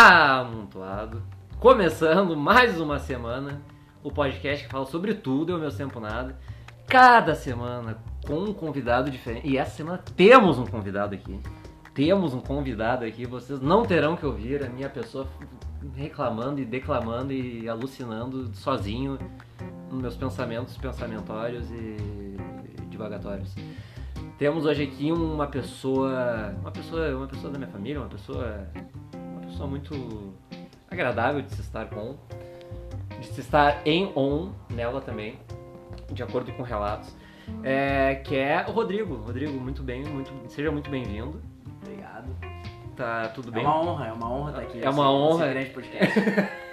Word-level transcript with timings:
Amontoado. 0.00 1.20
Começando 1.58 2.36
mais 2.36 2.80
uma 2.80 3.00
semana, 3.00 3.60
o 4.00 4.12
podcast 4.12 4.64
que 4.64 4.70
fala 4.70 4.86
sobre 4.86 5.12
tudo, 5.12 5.50
eu 5.50 5.58
meu 5.58 5.76
tempo 5.76 5.98
nada. 5.98 6.38
Cada 6.86 7.34
semana 7.34 7.98
com 8.24 8.38
um 8.38 8.54
convidado 8.54 9.10
diferente. 9.10 9.48
E 9.48 9.58
essa 9.58 9.72
semana 9.72 9.98
temos 10.14 10.56
um 10.56 10.64
convidado 10.64 11.16
aqui. 11.16 11.40
Temos 11.94 12.32
um 12.32 12.38
convidado 12.38 13.04
aqui, 13.04 13.26
vocês 13.26 13.60
não 13.60 13.84
terão 13.84 14.14
que 14.14 14.24
ouvir 14.24 14.64
a 14.64 14.68
minha 14.68 14.88
pessoa 14.88 15.26
reclamando 15.96 16.60
e 16.60 16.64
declamando 16.64 17.32
e 17.32 17.68
alucinando 17.68 18.54
sozinho 18.54 19.18
nos 19.90 20.00
meus 20.00 20.16
pensamentos 20.16 20.76
pensamentórios 20.76 21.68
e 21.72 21.96
divagatórios. 22.88 23.52
Temos 24.38 24.64
hoje 24.64 24.84
aqui 24.84 25.10
uma 25.10 25.48
pessoa, 25.48 26.54
uma 26.60 26.70
pessoa, 26.70 27.16
uma 27.16 27.26
pessoa 27.26 27.52
da 27.52 27.58
minha 27.58 27.70
família, 27.72 27.98
uma 27.98 28.08
pessoa, 28.08 28.68
pessoa 29.58 29.68
muito 29.68 30.34
agradável 30.88 31.42
de 31.42 31.52
se 31.52 31.60
estar 31.60 31.86
com, 31.86 32.16
de 33.18 33.26
se 33.26 33.40
estar 33.40 33.82
em 33.84 34.12
on 34.14 34.52
nela 34.70 35.00
também, 35.00 35.36
de 36.12 36.22
acordo 36.22 36.52
com 36.52 36.62
relatos, 36.62 37.14
é, 37.64 38.14
que 38.24 38.36
é 38.36 38.64
o 38.68 38.70
Rodrigo. 38.70 39.16
Rodrigo, 39.16 39.52
muito 39.58 39.82
bem, 39.82 40.04
muito, 40.04 40.32
seja 40.48 40.70
muito 40.70 40.88
bem-vindo. 40.88 41.42
Obrigado. 41.82 42.28
Tá 42.96 43.28
tudo 43.30 43.48
É 43.48 43.52
bem? 43.54 43.64
uma 43.64 43.80
honra, 43.80 44.06
é 44.06 44.12
uma 44.12 44.32
honra 44.32 44.50
estar 44.50 44.62
aqui. 44.62 44.80
É 44.84 44.90
uma 44.90 45.10
honra. 45.12 45.46
Esse 45.46 45.52
grande 45.54 45.70
podcast. 45.70 46.20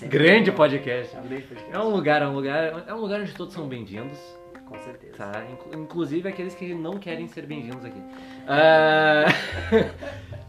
É 0.00 0.06
Grande 0.06 0.50
uma- 0.50 0.56
podcast. 0.56 1.16
É 1.16 1.18
um 1.18 1.22
grande 1.24 1.42
podcast. 1.42 1.74
É 1.74 1.78
um 1.80 1.88
lugar, 1.88 2.22
é 2.22 2.28
um 2.28 2.32
lugar, 2.34 2.84
é 2.86 2.94
um 2.94 2.98
lugar 3.00 3.20
onde 3.20 3.34
todos 3.34 3.52
são 3.54 3.66
bem-vindos. 3.66 4.18
Com 4.66 4.78
certeza. 4.78 5.14
Tá, 5.16 5.44
inclu- 5.50 5.74
inclusive 5.82 6.28
aqueles 6.28 6.54
que 6.54 6.72
não 6.74 6.92
querem 6.98 7.26
ser 7.26 7.44
bem-vindos 7.46 7.84
aqui. 7.84 8.00
Ah, 8.46 9.24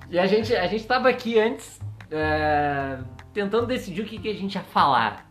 e 0.10 0.20
a 0.20 0.26
gente, 0.26 0.56
a 0.56 0.68
gente 0.68 0.86
tava 0.86 1.10
aqui 1.10 1.40
antes 1.40 1.80
ah, 2.12 3.04
tentando 3.34 3.68
decidir 3.68 4.02
o 4.02 4.06
que, 4.06 4.18
que 4.18 4.30
a 4.30 4.34
gente 4.34 4.56
ia 4.56 4.62
falar. 4.62 5.30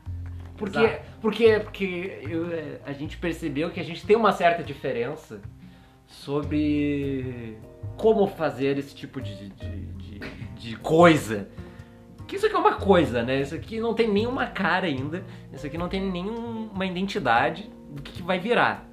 Porque, 0.56 0.78
Exato. 0.78 1.02
porque, 1.20 1.60
porque 1.60 2.20
eu, 2.28 2.52
eh, 2.52 2.80
a 2.86 2.92
gente 2.92 3.16
percebeu 3.16 3.70
que 3.70 3.80
a 3.80 3.82
gente 3.82 4.06
tem 4.06 4.16
uma 4.16 4.30
certa 4.30 4.62
diferença 4.62 5.40
sobre 6.06 7.58
como 7.96 8.26
fazer 8.28 8.78
esse 8.78 8.94
tipo 8.94 9.20
de, 9.20 9.48
de, 9.50 9.86
de, 9.86 10.18
de 10.54 10.76
coisa. 10.76 11.48
Que 12.28 12.36
isso 12.36 12.46
aqui 12.46 12.54
é 12.54 12.58
uma 12.58 12.74
coisa, 12.74 13.22
né? 13.22 13.40
Isso 13.40 13.54
aqui 13.54 13.80
não 13.80 13.94
tem 13.94 14.08
nenhuma 14.08 14.46
cara 14.46 14.86
ainda. 14.86 15.24
Isso 15.52 15.66
aqui 15.66 15.76
não 15.76 15.88
tem 15.88 16.00
nenhuma 16.00 16.86
identidade 16.86 17.68
do 17.90 18.00
que, 18.00 18.12
que 18.12 18.22
vai 18.22 18.38
virar. 18.38 18.88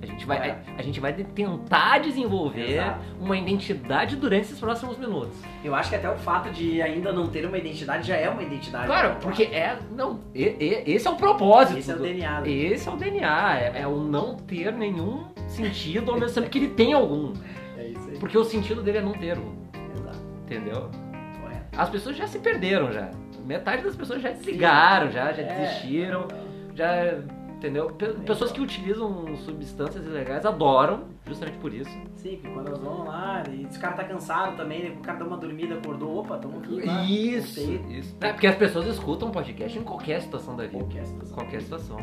A 0.00 0.06
gente 0.06 0.24
vai, 0.26 0.48
É. 0.48 0.50
a, 0.52 0.78
a 0.78 0.82
gente 0.82 1.00
vai 1.00 1.12
tentar 1.12 1.98
desenvolver 1.98 2.70
Exato. 2.72 3.00
uma 3.20 3.36
identidade 3.36 4.14
durante 4.16 4.42
esses 4.42 4.58
próximos 4.60 4.96
minutos. 4.96 5.36
Eu 5.64 5.74
acho 5.74 5.90
que 5.90 5.96
até 5.96 6.08
o 6.08 6.16
fato 6.16 6.50
de 6.50 6.80
ainda 6.80 7.12
não 7.12 7.26
ter 7.26 7.44
uma 7.44 7.58
identidade 7.58 8.06
já 8.06 8.14
é 8.16 8.28
uma 8.28 8.42
identidade. 8.42 8.86
Claro, 8.86 9.16
porque 9.20 9.42
é. 9.44 9.76
Não, 9.90 10.20
e- 10.34 10.44
e- 10.60 10.84
esse 10.86 11.06
é 11.06 11.10
o 11.10 11.16
propósito. 11.16 11.78
Esse 11.78 11.90
é 11.90 11.94
o 11.94 11.98
do- 11.98 12.02
DNA. 12.04 12.40
né? 12.42 12.48
Esse 12.50 12.88
é 12.88 12.92
o 12.92 12.96
DNA. 12.96 13.58
É, 13.58 13.80
é 13.82 13.86
o 13.88 13.96
não 13.98 14.36
ter 14.36 14.72
nenhum 14.72 15.24
sentido 15.48 16.12
ao 16.12 16.18
mesmo 16.18 16.34
tempo 16.34 16.48
que 16.50 16.58
ele 16.58 16.68
tem 16.68 16.92
algum. 16.92 17.32
É 17.76 17.88
isso 17.88 18.08
aí. 18.10 18.18
Porque 18.18 18.38
o 18.38 18.44
sentido 18.44 18.82
dele 18.82 18.98
é 18.98 19.02
não 19.02 19.12
ter 19.12 19.36
um. 19.36 19.52
Exato. 19.96 20.18
Entendeu? 20.44 20.90
As 21.76 21.88
pessoas 21.90 22.16
já 22.16 22.26
se 22.26 22.38
perderam 22.38 22.92
já. 22.92 23.10
Metade 23.44 23.82
das 23.82 23.94
pessoas 23.96 24.20
já 24.20 24.30
desligaram, 24.30 25.10
já, 25.10 25.32
já 25.32 25.42
É. 25.42 25.44
desistiram, 25.44 26.26
já. 26.74 27.18
Entendeu? 27.58 27.90
Pe- 27.90 28.12
Pessoas 28.24 28.52
que 28.52 28.60
utilizam 28.60 29.36
substâncias 29.38 30.06
ilegais 30.06 30.46
adoram, 30.46 31.04
justamente 31.26 31.58
por 31.58 31.74
isso. 31.74 31.90
Sim, 32.14 32.36
porque 32.36 32.48
quando 32.54 32.68
elas 32.68 32.78
vão 32.80 33.04
lá, 33.04 33.42
e 33.52 33.66
se 33.68 33.76
o 33.78 33.80
cara 33.80 33.94
tá 33.96 34.04
cansado 34.04 34.56
também, 34.56 34.84
né? 34.84 34.90
o 34.96 35.02
cara 35.02 35.18
dá 35.18 35.24
uma 35.24 35.36
dormida, 35.36 35.74
acordou, 35.74 36.18
opa, 36.20 36.38
tamo 36.38 36.58
aqui. 36.58 36.86
lá, 36.86 37.02
Isso, 37.04 37.60
voltei. 37.66 37.98
isso. 37.98 38.16
É 38.20 38.32
porque 38.32 38.46
as 38.46 38.54
pessoas 38.54 38.86
escutam 38.86 39.30
podcast 39.32 39.76
em 39.76 39.82
qualquer 39.82 40.22
situação 40.22 40.54
da 40.56 40.66
vida. 40.66 40.78
Qualquer 40.78 41.04
situação. 41.04 41.34
Qualquer 41.36 41.60
situação. 41.62 41.98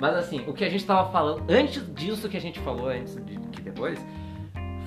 Mas 0.00 0.16
assim, 0.16 0.42
o 0.48 0.52
que 0.52 0.64
a 0.64 0.68
gente 0.68 0.84
tava 0.84 1.10
falando, 1.12 1.44
antes 1.48 1.94
disso 1.94 2.28
que 2.28 2.36
a 2.36 2.40
gente 2.40 2.58
falou, 2.58 2.88
antes 2.88 3.14
de 3.24 3.38
que 3.52 3.62
depois, 3.62 4.04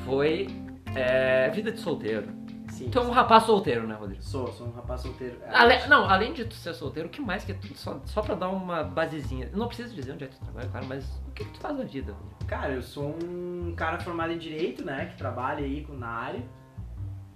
foi 0.05 0.47
é, 0.93 1.49
vida 1.51 1.71
de 1.71 1.79
solteiro. 1.79 2.27
Sim. 2.71 2.89
Tu 2.89 2.97
é 2.97 3.01
um 3.01 3.11
rapaz 3.11 3.43
solteiro, 3.43 3.85
né, 3.87 3.95
Rodrigo? 3.95 4.21
Sou, 4.23 4.47
sou 4.53 4.67
um 4.67 4.71
rapaz 4.71 5.01
solteiro. 5.01 5.37
Ale- 5.51 5.87
não, 5.87 6.09
além 6.09 6.33
de 6.33 6.45
tu 6.45 6.55
ser 6.55 6.73
solteiro, 6.73 7.07
o 7.09 7.11
que 7.11 7.21
mais 7.21 7.43
que 7.43 7.53
tu. 7.53 7.67
Só, 7.77 7.99
só 8.05 8.21
pra 8.21 8.33
dar 8.35 8.49
uma 8.49 8.83
basezinha. 8.83 9.49
Não 9.53 9.67
precisa 9.67 9.93
dizer 9.93 10.13
onde 10.13 10.23
é 10.23 10.27
que 10.27 10.35
tu 10.35 10.43
trabalha, 10.43 10.67
claro, 10.69 10.85
mas 10.87 11.05
o 11.27 11.31
que, 11.31 11.43
que 11.45 11.51
tu 11.51 11.59
faz 11.59 11.77
na 11.77 11.83
vida, 11.83 12.13
Rodrigo? 12.13 12.45
Cara, 12.47 12.73
eu 12.73 12.81
sou 12.81 13.15
um 13.23 13.73
cara 13.75 13.99
formado 13.99 14.31
em 14.33 14.37
Direito, 14.37 14.83
né? 14.85 15.05
Que 15.07 15.17
trabalha 15.17 15.63
aí 15.65 15.85
na 15.91 16.07
área. 16.07 16.43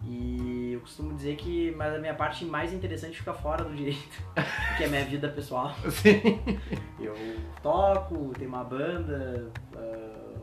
E 0.07 0.73
eu 0.73 0.81
costumo 0.81 1.13
dizer 1.15 1.35
que 1.35 1.71
mas 1.75 1.93
a 1.95 1.97
minha 1.97 2.13
parte 2.13 2.45
mais 2.45 2.71
interessante 2.71 3.17
fica 3.17 3.33
fora 3.33 3.63
do 3.63 3.73
direito, 3.75 4.21
que 4.77 4.83
é 4.83 4.85
a 4.85 4.89
minha 4.89 5.03
vida 5.03 5.27
pessoal. 5.29 5.73
Sim. 5.89 6.39
Eu 6.99 7.15
toco, 7.63 8.31
tenho 8.37 8.49
uma 8.49 8.63
banda, 8.63 9.51
ah, 9.75 10.37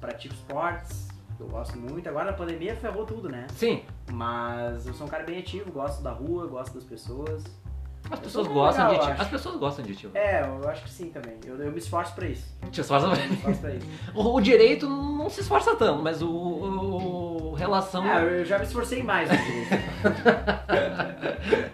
pratico 0.00 0.32
esportes, 0.34 1.08
eu 1.42 1.48
gosto 1.48 1.78
muito. 1.78 2.08
Agora 2.08 2.26
na 2.26 2.32
pandemia 2.32 2.74
ferrou 2.76 3.04
tudo, 3.04 3.28
né? 3.28 3.46
Sim, 3.54 3.82
Mas 4.12 4.86
eu 4.86 4.94
sou 4.94 5.06
um 5.06 5.10
cara 5.10 5.24
bem 5.24 5.38
ativo, 5.38 5.70
gosto 5.70 6.02
da 6.02 6.12
rua, 6.12 6.46
gosto 6.46 6.74
das 6.74 6.84
pessoas. 6.84 7.44
as 8.10 8.18
pessoas 8.20 8.46
gostam 8.48 8.90
legal, 8.90 9.06
de 9.08 9.14
ti. 9.14 9.20
As 9.22 9.28
pessoas 9.28 9.56
gostam 9.56 9.84
de 9.84 9.94
ti. 9.96 10.10
É, 10.14 10.42
eu 10.42 10.68
acho 10.68 10.82
que 10.84 10.90
sim 10.90 11.10
também. 11.10 11.38
Eu, 11.44 11.56
eu 11.56 11.72
me 11.72 11.78
esforço 11.78 12.14
pra 12.14 12.26
isso. 12.26 12.46
Te 12.70 12.80
esforça- 12.80 13.12
esforço 13.12 13.60
pra 13.60 13.74
isso. 13.74 13.86
O, 14.14 14.34
o 14.36 14.40
direito 14.40 14.88
não 14.88 15.28
se 15.30 15.40
esforça 15.40 15.74
tanto, 15.76 16.02
mas 16.02 16.20
o, 16.22 16.28
o- 16.28 17.52
o 17.52 17.54
relação. 17.54 18.02
Ah, 18.04 18.20
eu 18.22 18.44
já 18.44 18.58
me 18.58 18.64
esforcei 18.64 19.02
mais 19.02 19.28
no 19.30 19.36
direito. 19.36 19.72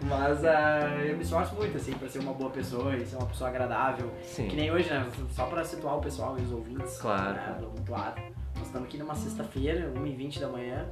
Mas 0.08 0.44
ah, 0.44 0.96
eu 1.04 1.16
me 1.16 1.22
esforço 1.22 1.54
muito, 1.54 1.76
assim, 1.76 1.92
pra 1.92 2.08
ser 2.08 2.18
uma 2.20 2.32
boa 2.32 2.50
pessoa 2.50 2.94
e 2.96 3.04
ser 3.06 3.16
uma 3.16 3.26
pessoa 3.26 3.50
agradável. 3.50 4.10
Sim. 4.22 4.48
Que 4.48 4.56
nem 4.56 4.70
hoje, 4.70 4.88
né? 4.90 5.06
Só 5.30 5.46
pra 5.46 5.62
situar 5.64 5.96
o 5.98 6.00
pessoal 6.00 6.36
e 6.38 6.42
os 6.42 6.52
ouvintes. 6.52 6.98
Claro, 6.98 7.34
Né, 7.34 7.56
claro. 7.84 8.14
do. 8.22 8.37
Nós 8.58 8.66
estamos 8.66 8.88
aqui 8.88 8.98
numa 8.98 9.14
sexta-feira, 9.14 9.92
1h20 9.96 10.40
da 10.40 10.48
manhã. 10.48 10.86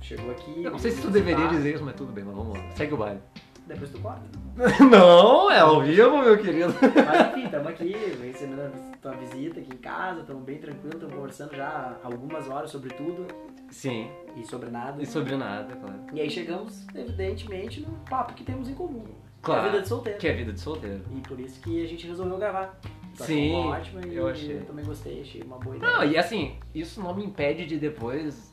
Chegou 0.00 0.30
aqui. 0.30 0.62
Eu 0.62 0.70
não 0.70 0.78
sei 0.78 0.90
se 0.92 1.02
tu 1.02 1.10
deveria 1.10 1.48
dizer 1.48 1.74
isso, 1.74 1.84
mas 1.84 1.94
tudo 1.94 2.12
bem, 2.12 2.24
mas 2.24 2.34
vamos 2.34 2.56
lá. 2.56 2.70
Segue 2.74 2.94
o 2.94 2.96
baile. 2.96 3.20
Depois 3.66 3.90
tu 3.90 4.00
corta. 4.00 4.22
Não, 4.90 5.50
é 5.50 5.60
ao 5.60 5.80
vivo, 5.80 6.18
meu 6.18 6.36
querido. 6.36 6.74
Mas 6.82 7.28
enfim, 7.30 7.44
estamos 7.44 7.68
aqui, 7.68 7.92
recebendo 8.20 8.60
a 8.60 8.96
tua 8.96 9.12
visita 9.12 9.60
aqui 9.60 9.72
em 9.72 9.78
casa, 9.78 10.20
estamos 10.20 10.42
bem 10.42 10.58
tranquilos, 10.58 10.94
estamos 10.94 11.14
conversando 11.14 11.54
já 11.56 11.68
há 12.02 12.06
algumas 12.06 12.48
horas 12.48 12.70
sobre 12.70 12.92
tudo 12.92 13.26
Sim, 13.70 14.10
e 14.36 14.44
sobre 14.44 14.68
nada. 14.68 15.00
e 15.00 15.06
sobre 15.06 15.36
nada, 15.36 15.76
claro. 15.76 16.00
E 16.12 16.20
aí 16.20 16.28
chegamos, 16.28 16.84
evidentemente, 16.92 17.80
no 17.80 17.92
papo 18.10 18.34
que 18.34 18.42
temos 18.42 18.68
em 18.68 18.74
comum. 18.74 19.04
Claro. 19.40 19.62
Que 19.62 19.66
é 19.66 19.68
a 19.68 19.72
vida 19.72 19.82
de 19.82 19.88
solteiro. 19.88 20.18
Que 20.18 20.28
é 20.28 20.32
vida 20.34 20.52
de 20.52 20.60
solteiro. 20.60 21.04
E 21.16 21.20
por 21.20 21.38
isso 21.40 21.60
que 21.60 21.84
a 21.84 21.86
gente 21.88 22.06
resolveu 22.06 22.38
gravar. 22.38 22.78
Achou 23.14 23.26
Sim, 23.26 23.52
uma 23.54 23.76
ótima 23.76 24.00
e 24.06 24.16
eu 24.16 24.26
achei. 24.28 24.60
também 24.60 24.84
gostei, 24.84 25.20
achei 25.20 25.42
uma 25.42 25.58
boa 25.58 25.76
ideia. 25.76 25.92
Não, 25.92 26.04
e 26.04 26.16
assim, 26.16 26.56
isso 26.74 27.00
não 27.02 27.14
me 27.14 27.24
impede 27.24 27.66
de 27.66 27.78
depois 27.78 28.52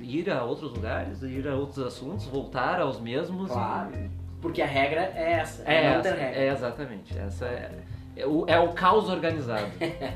ir 0.00 0.30
a 0.30 0.44
outros 0.44 0.72
lugares, 0.72 1.22
ir 1.22 1.46
a 1.48 1.54
outros 1.54 1.78
assuntos, 1.78 2.26
voltar 2.26 2.80
aos 2.80 2.98
mesmos. 3.00 3.50
e- 3.50 3.52
Claro. 3.52 3.92
Porque 4.40 4.62
a 4.62 4.66
regra 4.66 5.00
é 5.16 5.32
essa, 5.32 5.62
É, 5.70 5.84
é 5.84 5.90
não 5.90 5.98
essa, 6.00 6.14
regra. 6.14 6.40
é 6.40 6.48
exatamente. 6.48 7.18
Essa 7.18 7.44
é, 7.46 7.70
é, 8.16 8.26
o, 8.26 8.44
é 8.46 8.58
o 8.60 8.68
caos 8.72 9.08
organizado. 9.08 9.66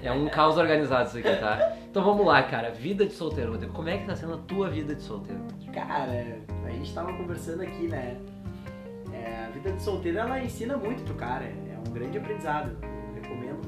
É 0.03 0.13
um 0.13 0.29
caos 0.29 0.57
organizado 0.57 1.09
isso 1.09 1.19
aqui, 1.19 1.37
tá? 1.41 1.77
Então 1.91 2.05
vamos 2.05 2.25
lá, 2.25 2.41
cara. 2.45 2.71
Vida 2.71 3.05
de 3.05 3.13
solteiro, 3.13 3.51
Rodrigo. 3.53 3.73
Como 3.73 3.89
é 3.89 3.99
que 3.99 4.07
tá 4.07 4.15
sendo 4.15 4.35
a 4.35 4.39
tua 4.39 4.71
vida 4.71 4.95
de 4.95 5.03
solteiro? 5.03 5.41
Cara, 5.75 6.39
a 6.65 6.71
gente 6.71 6.95
tava 6.95 7.13
conversando 7.15 7.63
aqui, 7.63 7.89
né? 7.89 8.17
É, 9.13 9.47
a 9.47 9.51
vida 9.51 9.73
de 9.73 9.83
solteiro 9.83 10.19
ela 10.19 10.39
ensina 10.43 10.77
muito 10.77 11.03
pro 11.03 11.15
cara, 11.15 11.45
é 11.45 11.77
um 11.87 11.93
grande 11.93 12.17
aprendizado. 12.19 12.77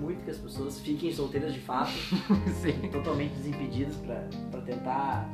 Muito 0.04 0.22
que 0.22 0.30
as 0.30 0.36
pessoas 0.38 0.78
fiquem 0.80 1.10
solteiras 1.12 1.54
de 1.54 1.60
fato, 1.60 1.90
totalmente 2.92 3.32
desimpedidas 3.36 3.96
pra 3.96 4.60
tentar 4.60 5.26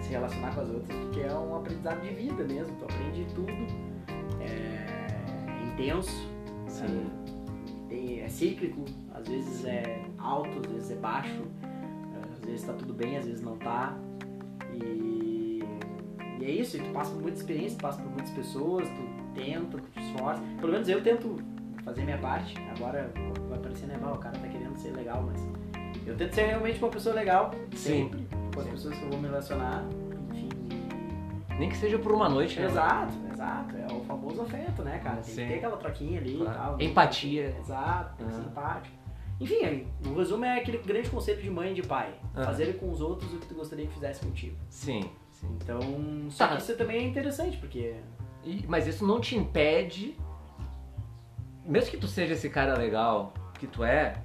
se 0.00 0.08
relacionar 0.10 0.54
com 0.54 0.60
as 0.62 0.68
outras, 0.70 0.98
porque 0.98 1.20
é 1.20 1.34
um 1.34 1.56
aprendizado 1.56 2.00
de 2.00 2.08
vida 2.14 2.42
mesmo, 2.44 2.74
tu 2.78 2.84
aprende 2.84 3.26
tudo. 3.34 3.52
É, 4.40 4.46
é 5.46 5.66
intenso, 5.72 6.26
Sim. 6.66 7.06
tem- 7.88 8.20
é 8.20 8.28
cíclico, 8.28 8.84
às 9.14 9.28
vezes 9.28 9.62
é 9.66 10.02
alto, 10.18 10.58
às 10.64 10.72
vezes 10.72 10.90
é 10.92 10.96
baixo, 10.96 11.42
às 12.32 12.38
vezes 12.46 12.64
tá 12.64 12.72
tudo 12.72 12.94
bem, 12.94 13.18
às 13.18 13.26
vezes 13.26 13.42
não 13.42 13.56
tá. 13.58 13.94
E, 14.72 15.62
e 16.40 16.44
é 16.44 16.50
isso, 16.50 16.78
e 16.78 16.80
tu 16.80 16.90
passa 16.92 17.10
por 17.12 17.20
muita 17.20 17.36
experiência, 17.38 17.76
tu 17.78 17.82
passa 17.82 18.00
por 18.02 18.10
muitas 18.10 18.30
pessoas, 18.30 18.88
tu 18.88 19.34
tenta, 19.34 19.78
tu 19.78 19.90
te 19.90 20.00
esforça. 20.00 20.42
Pelo 20.60 20.72
menos 20.72 20.88
eu 20.88 21.02
tento 21.02 21.36
fazer 21.84 22.02
minha 22.04 22.18
parte. 22.18 22.54
Agora 22.76 23.10
vai 23.48 23.58
parecer, 23.58 23.86
né, 23.86 23.96
"Bah, 24.00 24.12
o 24.12 24.18
cara 24.18 24.36
tá 24.38 24.48
querendo 24.48 24.76
ser 24.76 24.90
legal, 24.92 25.22
mas 25.22 25.40
eu 26.06 26.16
tento 26.16 26.34
ser 26.34 26.46
realmente 26.46 26.78
uma 26.78 26.90
pessoa 26.90 27.14
legal, 27.14 27.50
sempre, 27.74 28.26
com 28.54 28.60
as 28.60 28.66
pessoas 28.66 28.96
que 28.98 29.04
eu 29.04 29.10
vou 29.10 29.18
me 29.18 29.28
relacionar, 29.28 29.84
enfim. 30.32 30.48
Nem 31.58 31.68
que 31.68 31.76
seja 31.76 31.98
por 31.98 32.12
uma 32.12 32.28
noite, 32.28 32.58
né? 32.58 32.66
Exato, 32.66 33.14
exato. 33.32 33.76
É 33.76 33.86
o 33.92 34.00
famoso 34.04 34.42
afeto, 34.42 34.82
né, 34.82 34.98
cara? 34.98 35.16
Tem 35.16 35.34
Sim. 35.34 35.42
que 35.42 35.48
ter 35.48 35.54
aquela 35.58 35.76
troquinha 35.76 36.18
ali 36.20 36.36
Claro. 36.36 36.52
e 36.52 36.54
tal. 36.58 36.80
Empatia. 36.80 37.56
Exato, 37.60 38.16
tem 38.16 38.26
que 38.26 38.32
ser 38.34 38.40
Ah. 38.40 38.44
empático. 38.50 38.96
Enfim, 39.40 39.86
o 40.06 40.14
resumo 40.16 40.44
é 40.44 40.58
aquele 40.58 40.78
grande 40.78 41.10
conceito 41.10 41.42
de 41.42 41.50
mãe 41.50 41.72
e 41.72 41.74
de 41.74 41.82
pai. 41.82 42.14
Ah. 42.34 42.44
Fazer 42.44 42.76
com 42.78 42.90
os 42.90 43.00
outros 43.00 43.32
o 43.32 43.38
que 43.38 43.46
tu 43.46 43.54
gostaria 43.54 43.86
que 43.86 43.92
fizesse 43.92 44.24
contigo. 44.24 44.56
Sim, 44.68 45.02
sim. 45.32 45.48
Então, 45.62 45.80
só 46.30 46.46
Tá. 46.48 46.56
que 46.56 46.62
isso 46.62 46.76
também 46.76 46.98
é 46.98 47.02
interessante, 47.02 47.56
porque 47.58 47.94
E- 48.44 48.64
mas 48.68 48.86
isso 48.86 49.06
não 49.06 49.20
te 49.20 49.36
impede, 49.36 50.16
mesmo 51.64 51.90
que 51.90 51.96
tu 51.96 52.06
seja 52.06 52.34
esse 52.34 52.48
cara 52.48 52.76
legal 52.76 53.32
que 53.58 53.66
tu 53.66 53.84
é, 53.84 54.16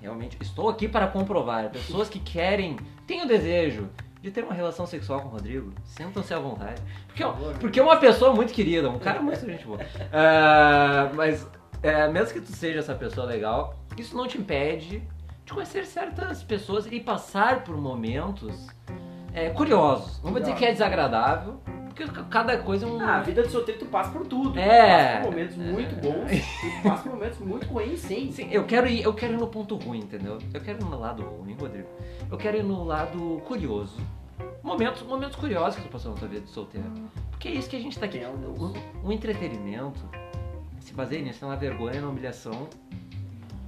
realmente, 0.00 0.36
estou 0.40 0.68
aqui 0.68 0.88
para 0.88 1.06
comprovar. 1.06 1.70
Pessoas 1.70 2.08
que 2.08 2.18
querem, 2.18 2.76
têm 3.06 3.22
o 3.22 3.28
desejo 3.28 3.88
de 4.20 4.30
ter 4.30 4.44
uma 4.44 4.54
relação 4.54 4.86
sexual 4.86 5.20
com 5.20 5.28
o 5.28 5.30
Rodrigo, 5.30 5.72
sentam-se 5.84 6.32
à 6.34 6.38
vontade. 6.38 6.82
Porque, 7.06 7.24
ó, 7.24 7.32
porque 7.58 7.80
é 7.80 7.82
uma 7.82 7.96
pessoa 7.96 8.34
muito 8.34 8.52
querida, 8.52 8.90
um 8.90 8.98
cara 8.98 9.20
muito 9.22 9.44
gente 9.46 9.64
boa. 9.64 9.78
Ah, 10.12 11.10
mas 11.14 11.46
é, 11.82 12.08
mesmo 12.08 12.34
que 12.34 12.40
tu 12.40 12.52
seja 12.52 12.80
essa 12.80 12.94
pessoa 12.94 13.26
legal, 13.26 13.74
isso 13.96 14.16
não 14.16 14.26
te 14.26 14.36
impede 14.36 15.02
de 15.44 15.52
conhecer 15.52 15.86
certas 15.86 16.42
pessoas 16.42 16.86
e 16.86 17.00
passar 17.00 17.64
por 17.64 17.76
momentos 17.76 18.68
é, 19.32 19.50
curiosos. 19.50 20.22
Não 20.22 20.32
vou 20.32 20.40
dizer 20.40 20.54
que 20.54 20.64
é 20.64 20.72
desagradável, 20.72 21.60
porque 22.06 22.22
cada 22.30 22.58
coisa 22.58 22.86
é 22.86 22.88
um. 22.88 23.00
Ah, 23.00 23.16
a 23.16 23.22
vida 23.22 23.42
de 23.42 23.50
solteiro 23.50 23.80
tu 23.80 23.86
passa 23.86 24.10
por 24.10 24.26
tudo. 24.26 24.58
É. 24.58 24.72
Tu 24.72 24.76
passa 24.96 25.22
por 25.22 25.30
momentos 25.30 25.56
muito 25.56 25.94
bons 25.96 26.30
tu 26.30 26.88
passa 26.88 27.02
por 27.02 27.12
momentos 27.12 27.38
muito 27.38 27.66
ruins, 27.66 28.00
sim. 28.00 28.32
Sim, 28.32 28.48
eu 28.50 28.64
quero 28.64 28.86
ir, 28.86 29.02
eu 29.02 29.14
quero 29.14 29.34
ir 29.34 29.38
no 29.38 29.46
ponto 29.46 29.76
ruim, 29.76 29.98
entendeu? 29.98 30.38
Eu 30.52 30.60
quero 30.60 30.78
ir 30.78 30.84
no 30.84 30.98
lado 30.98 31.22
ruim, 31.22 31.54
Rodrigo. 31.54 31.88
Eu 32.30 32.36
quero 32.36 32.56
ir 32.56 32.62
no 32.62 32.84
lado 32.84 33.40
curioso. 33.46 33.96
Momentos, 34.62 35.02
momentos 35.02 35.36
curiosos 35.36 35.76
que 35.76 35.82
tu 35.82 35.90
passou 35.90 36.12
na 36.12 36.18
tua 36.18 36.28
vida 36.28 36.42
de 36.42 36.50
solteiro. 36.50 36.86
Porque 37.30 37.48
é 37.48 37.52
isso 37.52 37.68
que 37.68 37.76
a 37.76 37.80
gente 37.80 37.98
tá 37.98 38.06
aqui. 38.06 38.18
Deus. 38.18 38.60
Um, 38.60 38.72
um 39.08 39.12
entretenimento 39.12 40.00
se 40.80 40.92
baseia 40.92 41.22
nisso, 41.22 41.46
na 41.46 41.56
vergonha, 41.56 42.00
na 42.00 42.08
humilhação 42.08 42.68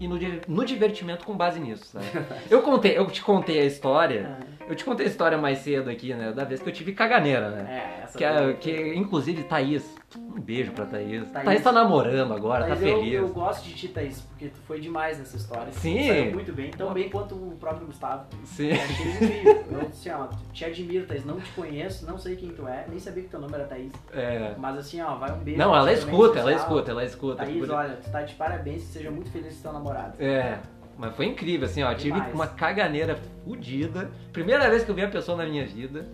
e 0.00 0.08
no, 0.08 0.18
no 0.48 0.64
divertimento 0.64 1.24
com 1.24 1.36
base 1.36 1.60
nisso, 1.60 1.84
sabe? 1.86 2.06
Eu 2.50 2.62
contei, 2.62 2.98
eu 2.98 3.06
te 3.06 3.22
contei 3.22 3.60
a 3.60 3.64
história, 3.64 4.38
eu 4.68 4.74
te 4.74 4.84
contei 4.84 5.06
a 5.06 5.08
história 5.08 5.36
mais 5.38 5.58
cedo 5.58 5.90
aqui, 5.90 6.14
né? 6.14 6.32
Da 6.32 6.44
vez 6.44 6.60
que 6.62 6.68
eu 6.68 6.72
tive 6.72 6.92
caganeira, 6.92 7.50
né? 7.50 7.66
É, 8.00 8.04
essa 8.04 8.18
Que, 8.18 8.24
é- 8.24 8.52
que 8.54 8.94
inclusive 8.94 9.42
Thaís, 9.44 9.94
um 10.16 10.40
beijo 10.40 10.72
pra 10.72 10.84
Thaís. 10.86 11.30
Thaís, 11.30 11.44
Thaís. 11.44 11.62
tá 11.62 11.72
namorando 11.72 12.32
agora, 12.34 12.64
tá 12.66 12.70
eu, 12.70 12.76
feliz. 12.76 13.14
eu 13.14 13.28
gosto 13.28 13.64
de 13.64 13.74
ti, 13.74 13.88
Thaís, 13.88 14.20
porque 14.20 14.48
tu 14.48 14.60
foi 14.66 14.80
demais 14.80 15.18
nessa 15.18 15.36
história. 15.36 15.72
Sim. 15.72 16.06
Saiu 16.06 16.32
muito 16.32 16.52
bem, 16.52 16.70
tão 16.70 16.92
bem 16.92 17.08
quanto 17.08 17.34
o 17.34 17.56
próprio 17.58 17.86
Gustavo. 17.86 18.26
Sim. 18.44 18.68
Eu 18.68 18.74
achei 18.82 19.10
incrível. 19.12 19.64
Eu 19.72 19.80
assim, 19.88 20.10
ó, 20.10 20.28
te 20.52 20.64
admiro, 20.64 21.06
Thaís. 21.06 21.24
Não 21.24 21.40
te 21.40 21.50
conheço, 21.52 22.06
não 22.06 22.18
sei 22.18 22.36
quem 22.36 22.50
tu 22.50 22.66
é, 22.68 22.84
nem 22.88 22.98
sabia 22.98 23.22
que 23.22 23.28
teu 23.28 23.40
nome 23.40 23.54
era 23.54 23.64
Thaís. 23.64 23.92
É. 24.12 24.54
Mas 24.58 24.78
assim, 24.78 25.00
ó, 25.00 25.14
vai 25.16 25.32
um 25.32 25.38
beijo. 25.38 25.58
Não, 25.58 25.74
ela 25.74 25.92
escuta, 25.92 26.38
ela 26.38 26.52
escuta, 26.52 26.90
ela 26.90 27.04
escuta. 27.04 27.44
Thaís, 27.44 27.68
olha, 27.70 27.96
tu 27.96 28.10
tá 28.10 28.22
de 28.22 28.34
parabéns, 28.34 28.82
seja 28.82 29.10
muito 29.10 29.30
feliz 29.30 29.56
com 29.56 29.62
teu 29.62 29.72
namorado. 29.72 30.14
É, 30.22 30.58
mas 30.98 31.14
foi 31.16 31.26
incrível, 31.26 31.66
assim, 31.66 31.82
ó. 31.82 31.92
Tive 31.94 32.14
Demais. 32.14 32.34
uma 32.34 32.46
caganeira 32.46 33.18
fodida. 33.44 34.10
Primeira 34.32 34.68
vez 34.70 34.84
que 34.84 34.90
eu 34.90 34.94
vi 34.94 35.02
a 35.02 35.08
pessoa 35.08 35.36
na 35.36 35.44
minha 35.46 35.66
vida. 35.66 36.06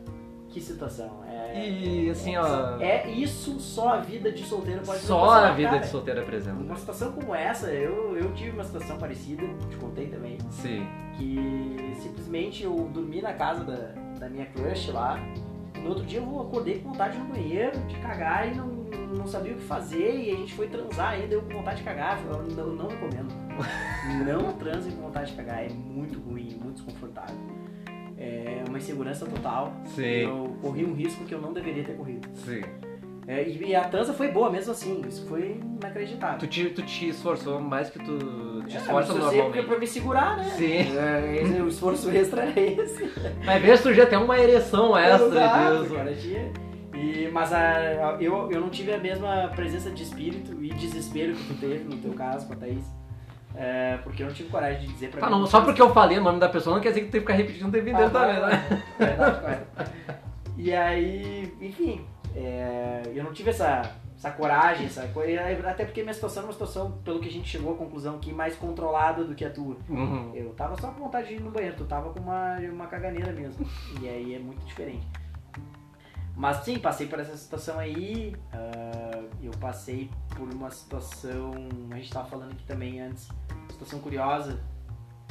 Que 0.48 0.60
situação. 0.60 1.22
É, 1.28 1.68
E 1.68 2.10
assim, 2.10 2.36
ó. 2.36 2.78
é 2.80 3.10
isso 3.10 3.58
só 3.60 3.90
a 3.94 3.96
vida 3.98 4.32
de 4.32 4.42
solteiro 4.44 4.80
pode 4.80 5.00
Só 5.00 5.30
a 5.30 5.50
vida 5.52 5.68
cara. 5.70 5.80
de 5.82 5.88
solteiro 5.88 6.20
apresenta. 6.22 6.56
Uma 6.58 6.76
situação 6.76 7.12
como 7.12 7.34
essa, 7.34 7.66
eu, 7.70 8.16
eu 8.16 8.32
tive 8.32 8.50
uma 8.50 8.64
situação 8.64 8.96
parecida, 8.98 9.42
te 9.68 9.76
contei 9.76 10.06
também, 10.06 10.38
Sim. 10.50 10.86
que 11.18 11.94
simplesmente 12.00 12.64
eu 12.64 12.74
dormi 12.94 13.20
na 13.20 13.34
casa 13.34 13.62
da, 13.64 13.74
da 14.18 14.28
minha 14.28 14.46
crush 14.46 14.90
lá. 14.90 15.18
No 15.82 15.90
outro 15.90 16.04
dia 16.04 16.18
eu 16.18 16.40
acordei 16.40 16.78
com 16.80 16.90
vontade 16.92 17.18
no 17.18 17.26
banheiro, 17.26 17.78
de 17.86 17.96
cagar 17.98 18.50
e 18.50 18.54
não, 18.54 18.66
não 19.16 19.26
sabia 19.26 19.52
o 19.52 19.56
que 19.56 19.62
fazer. 19.64 20.16
E 20.18 20.30
a 20.32 20.36
gente 20.36 20.54
foi 20.54 20.66
transar 20.68 21.10
ainda, 21.12 21.34
eu 21.34 21.42
com 21.42 21.52
vontade 21.54 21.78
de 21.78 21.84
cagar. 21.84 22.18
Eu 22.26 22.42
não, 22.44 22.66
não 22.74 22.88
recomendo. 22.88 23.28
Não 24.26 24.52
transem 24.54 24.92
com 24.92 25.02
vontade 25.02 25.30
de 25.30 25.36
cagar, 25.36 25.64
é 25.64 25.68
muito 25.68 26.18
ruim, 26.20 26.56
muito 26.62 26.76
desconfortável. 26.82 27.36
É 28.16 28.64
uma 28.68 28.78
insegurança 28.78 29.26
total. 29.26 29.72
Sim. 29.84 30.02
Eu 30.02 30.56
corri 30.60 30.84
um 30.84 30.92
risco 30.94 31.24
que 31.24 31.32
eu 31.34 31.40
não 31.40 31.52
deveria 31.52 31.84
ter 31.84 31.96
corrido. 31.96 32.28
Sim. 32.34 32.62
É, 33.28 33.46
e, 33.46 33.74
a 33.76 33.84
transa 33.84 34.14
foi 34.14 34.28
boa 34.28 34.50
mesmo 34.50 34.72
assim, 34.72 35.02
isso 35.06 35.26
foi 35.26 35.60
inacreditável. 35.80 36.38
Tu 36.38 36.46
te, 36.46 36.70
tu 36.70 36.82
te 36.82 37.10
esforçou 37.10 37.60
mais 37.60 37.90
que 37.90 37.98
tu 37.98 38.62
te 38.66 38.74
É, 38.74 38.80
esforça 38.80 39.12
normalmente. 39.12 39.66
pra 39.66 39.78
me 39.78 39.86
segurar, 39.86 40.36
né? 40.38 40.44
Sim. 40.44 40.96
É, 40.96 41.42
esse- 41.42 41.60
o 41.60 41.68
esforço 41.68 42.10
extra 42.10 42.44
é 42.46 42.58
esse. 42.80 43.04
Mas 43.44 43.62
vê 43.62 43.76
se 43.76 43.82
tu 43.82 43.92
já 43.92 44.06
tem 44.06 44.18
uma 44.18 44.38
ereção 44.40 44.96
extra 44.98 45.26
Exato, 45.28 45.82
disso. 45.82 45.94
cara, 45.94 46.14
tinha. 46.14 46.52
E, 46.94 47.30
mas 47.30 47.52
a, 47.52 48.16
eu, 48.18 48.50
eu 48.50 48.60
não 48.62 48.70
tive 48.70 48.92
a 48.94 48.98
mesma 48.98 49.48
presença 49.54 49.90
de 49.90 50.02
espírito 50.02 50.56
e 50.64 50.70
desespero 50.70 51.34
que 51.34 51.44
tu 51.44 51.54
teve 51.60 51.84
no 51.84 51.96
teu 51.98 52.14
caso 52.14 52.46
com 52.46 52.54
a 52.54 52.56
Thaís. 52.56 52.84
É, 53.60 53.96
porque 54.04 54.22
eu 54.22 54.28
não 54.28 54.32
tive 54.34 54.48
coragem 54.50 54.86
de 54.86 54.92
dizer 54.92 55.10
pra 55.10 55.20
Tá, 55.20 55.26
mim. 55.26 55.32
não, 55.32 55.44
só 55.46 55.60
porque 55.62 55.82
eu 55.82 55.92
falei 55.92 56.16
o 56.18 56.22
nome 56.22 56.38
da 56.38 56.48
pessoa 56.48 56.76
não 56.76 56.80
quer 56.82 56.90
dizer 56.90 57.00
que 57.00 57.06
tu 57.08 57.10
tem 57.10 57.20
que 57.20 57.26
ficar 57.26 57.34
repetindo 57.36 57.66
o 57.68 57.72
tempo 57.72 57.88
inteiro 57.88 58.06
Ah, 58.06 58.10
também, 58.10 58.40
né? 58.40 58.82
Verdade, 58.98 59.40
correto. 59.40 59.90
E 60.56 60.72
aí, 60.72 61.52
enfim, 61.60 62.04
é, 62.36 63.02
eu 63.12 63.24
não 63.24 63.32
tive 63.32 63.50
essa, 63.50 63.82
essa 64.16 64.30
coragem, 64.30 64.86
essa 64.86 65.08
coisa, 65.08 65.40
até 65.68 65.84
porque 65.84 66.02
minha 66.02 66.14
situação 66.14 66.42
era 66.42 66.46
uma 66.46 66.52
situação, 66.52 66.92
pelo 67.04 67.18
que 67.18 67.28
a 67.28 67.32
gente 67.32 67.48
chegou 67.48 67.74
à 67.74 67.76
conclusão 67.76 68.14
aqui, 68.14 68.32
mais 68.32 68.54
controlada 68.54 69.24
do 69.24 69.34
que 69.34 69.44
a 69.44 69.50
tua. 69.50 69.76
Uhum. 69.88 70.30
Eu 70.34 70.50
tava 70.54 70.80
só 70.80 70.92
com 70.92 71.02
vontade 71.02 71.26
de 71.28 71.34
ir 71.34 71.40
no 71.40 71.50
banheiro, 71.50 71.74
tu 71.76 71.84
tava 71.84 72.10
com 72.10 72.20
uma, 72.20 72.58
uma 72.72 72.86
caganeira 72.86 73.32
mesmo. 73.32 73.66
E 74.00 74.08
aí 74.08 74.34
é 74.36 74.38
muito 74.38 74.64
diferente. 74.64 75.04
Mas 76.36 76.58
sim, 76.58 76.78
passei 76.78 77.08
por 77.08 77.18
essa 77.18 77.36
situação 77.36 77.76
aí. 77.80 78.36
ah, 78.52 79.24
eu 79.42 79.50
passei 79.60 80.08
por 80.36 80.48
uma 80.54 80.70
situação. 80.70 81.50
A 81.90 81.96
gente 81.96 82.12
tava 82.12 82.28
falando 82.28 82.52
aqui 82.52 82.62
também 82.64 83.00
antes. 83.00 83.28
Situação 83.78 84.00
curiosa 84.00 84.60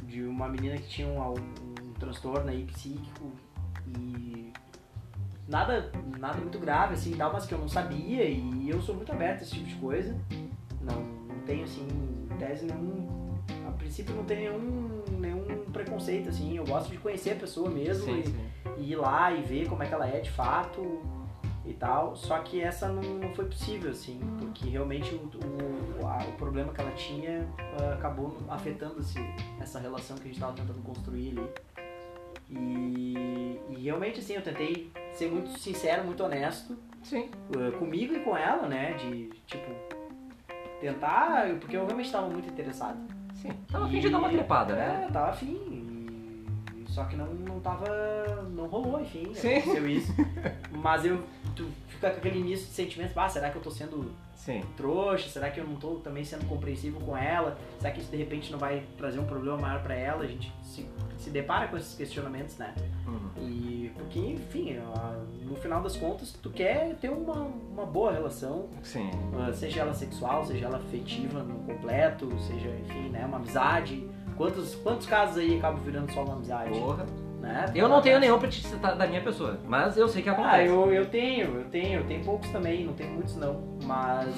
de 0.04 0.24
uma 0.24 0.48
menina 0.48 0.78
que 0.78 0.88
tinha 0.88 1.08
um, 1.08 1.34
um 1.34 1.94
transtorno 2.00 2.50
aí 2.50 2.64
psíquico 2.64 3.32
e. 4.00 4.54
Nada, 5.48 5.92
nada 6.18 6.38
muito 6.40 6.60
grave, 6.60 6.94
assim, 6.94 7.16
dá 7.16 7.30
umas 7.30 7.46
que 7.46 7.54
eu 7.54 7.58
não 7.58 7.70
sabia 7.70 8.24
e 8.24 8.70
eu 8.70 8.82
sou 8.82 8.96
muito 8.96 9.12
aberto 9.12 9.40
a 9.40 9.44
esse 9.44 9.56
tipo 9.56 9.68
de 9.68 9.76
coisa. 9.76 10.18
Não, 10.82 11.02
não 11.02 11.42
tenho, 11.46 11.64
assim, 11.64 11.88
tese 12.38 12.66
nenhum 12.66 13.18
a 13.68 13.72
princípio 13.72 14.16
não 14.16 14.24
tem 14.24 14.38
nenhum, 14.38 15.04
nenhum 15.20 15.66
preconceito, 15.72 16.30
assim. 16.30 16.58
Eu 16.58 16.66
gosto 16.66 16.90
de 16.90 16.98
conhecer 16.98 17.32
a 17.32 17.36
pessoa 17.36 17.70
mesmo 17.70 18.06
Sim, 18.06 18.20
e, 18.20 18.26
sim. 18.26 18.50
e 18.78 18.92
ir 18.92 18.96
lá 18.96 19.32
e 19.32 19.42
ver 19.42 19.68
como 19.68 19.84
é 19.84 19.86
que 19.86 19.94
ela 19.94 20.08
é 20.08 20.20
de 20.20 20.32
fato 20.32 21.02
e 21.66 21.74
tal. 21.74 22.16
Só 22.16 22.40
que 22.40 22.62
essa 22.62 22.88
não, 22.88 23.02
não 23.02 23.34
foi 23.34 23.46
possível, 23.46 23.92
assim, 23.92 24.20
porque 24.40 24.70
realmente 24.70 25.14
o, 25.14 25.18
o, 25.18 25.87
a- 26.08 26.26
o 26.28 26.34
problema 26.34 26.72
que 26.74 26.82
ela 26.82 26.92
tinha 26.92 27.48
ah, 27.60 27.94
acabou 27.94 28.38
afetando 28.50 29.00
esse, 29.00 29.20
essa 29.60 29.80
relação 29.80 30.16
que 30.18 30.24
a 30.24 30.26
gente 30.28 30.36
estava 30.36 30.54
tentando 30.54 30.82
construir 30.84 31.32
ali. 31.38 31.50
E, 32.50 33.60
e 33.70 33.76
realmente, 33.84 34.20
assim, 34.20 34.34
eu 34.34 34.42
tentei 34.42 34.90
ser 35.14 35.30
muito 35.30 35.58
sincero, 35.60 36.06
muito 36.06 36.24
honesto 36.24 36.78
Sim. 37.04 37.30
uh, 37.56 37.78
comigo 37.78 38.14
e 38.14 38.20
com 38.22 38.38
ela, 38.38 38.68
né? 38.68 38.94
De, 38.94 39.30
tipo, 39.46 39.70
tentar, 40.80 41.48
porque 41.60 41.76
eu 41.76 41.86
realmente 41.86 42.06
estava 42.06 42.30
muito 42.30 42.48
interessado. 42.50 42.98
Sim. 43.34 43.50
Tava 43.70 43.86
a 43.86 43.90
fim 43.90 44.00
de 44.00 44.10
dar 44.10 44.20
uma 44.20 44.30
trepada, 44.30 44.76
né? 44.76 45.06
É, 45.08 45.12
tava 45.12 45.30
afim. 45.32 46.46
Só 46.88 47.04
que 47.04 47.16
não, 47.16 47.28
não 47.28 47.60
tava. 47.60 47.86
Não 48.50 48.66
rolou, 48.68 49.00
enfim. 49.02 49.32
Sim. 49.34 49.58
Aconteceu 49.58 49.88
isso. 49.90 50.14
Mas 50.72 51.06
eu. 51.06 51.22
Fica 51.98 52.12
com 52.12 52.18
aquele 52.18 52.40
início 52.40 52.68
de 52.68 52.74
sentimentos, 52.74 53.18
ah, 53.18 53.28
será 53.28 53.50
que 53.50 53.56
eu 53.56 53.62
tô 53.62 53.72
sendo 53.72 54.12
Sim. 54.36 54.62
trouxa? 54.76 55.30
Será 55.30 55.50
que 55.50 55.60
eu 55.60 55.66
não 55.66 55.78
tô 55.78 55.96
também 55.96 56.24
sendo 56.24 56.46
compreensivo 56.46 57.00
com 57.00 57.18
ela? 57.18 57.58
Será 57.80 57.92
que 57.92 58.00
isso 58.00 58.12
de 58.12 58.18
repente 58.18 58.52
não 58.52 58.60
vai 58.60 58.84
trazer 58.96 59.20
um 59.20 59.26
problema 59.26 59.58
maior 59.58 59.82
pra 59.82 59.96
ela? 59.96 60.24
A 60.24 60.28
gente 60.28 60.54
se, 60.62 60.88
se 61.18 61.32
depara 61.32 61.68
com 61.68 61.76
esses 61.76 61.96
questionamentos, 61.96 62.56
né? 62.60 62.76
Uhum. 63.08 63.50
E 63.50 63.92
porque, 63.96 64.20
enfim, 64.20 64.78
no 65.42 65.56
final 65.56 65.82
das 65.82 65.98
contas, 65.98 66.34
tu 66.34 66.52
quer 66.52 66.96
ter 66.98 67.10
uma, 67.10 67.34
uma 67.34 67.86
boa 67.88 68.12
relação, 68.12 68.70
Sim. 68.84 69.10
ah, 69.40 69.52
seja 69.52 69.82
ela 69.82 69.96
sexual, 69.96 70.46
seja 70.46 70.68
ela 70.68 70.78
afetiva 70.78 71.42
no 71.42 71.56
completo, 71.64 72.30
seja, 72.42 72.70
enfim, 72.70 73.10
né, 73.10 73.26
uma 73.26 73.38
amizade. 73.38 74.08
Quantos, 74.38 74.76
quantos 74.76 75.08
casos 75.08 75.38
aí 75.38 75.58
acabam 75.58 75.82
virando 75.82 76.14
só 76.14 76.24
uma 76.24 76.36
amizade? 76.36 76.70
Porra. 76.80 77.08
Né? 77.48 77.66
Eu 77.74 77.88
não 77.88 78.02
tenho 78.02 78.20
nenhum 78.20 78.38
pra 78.40 78.48
te 78.50 78.62
citar 78.66 78.96
da 78.96 79.08
minha 79.08 79.22
pessoa, 79.22 79.58
mas 79.66 79.98
eu 79.98 80.08
sei 80.08 80.22
que 80.22 80.30
Ah, 80.30 80.34
acontece. 80.34 80.68
eu, 80.70 80.92
eu 80.94 81.06
tenho, 81.06 81.60
eu 81.60 81.66
tenho, 81.66 82.00
eu 82.02 82.04
tenho 82.06 82.24
poucos 82.24 82.50
também, 82.50 82.86
não 82.86 82.94
tenho 82.94 83.12
muitos 83.12 83.36
não, 83.38 83.62
mas 83.84 84.36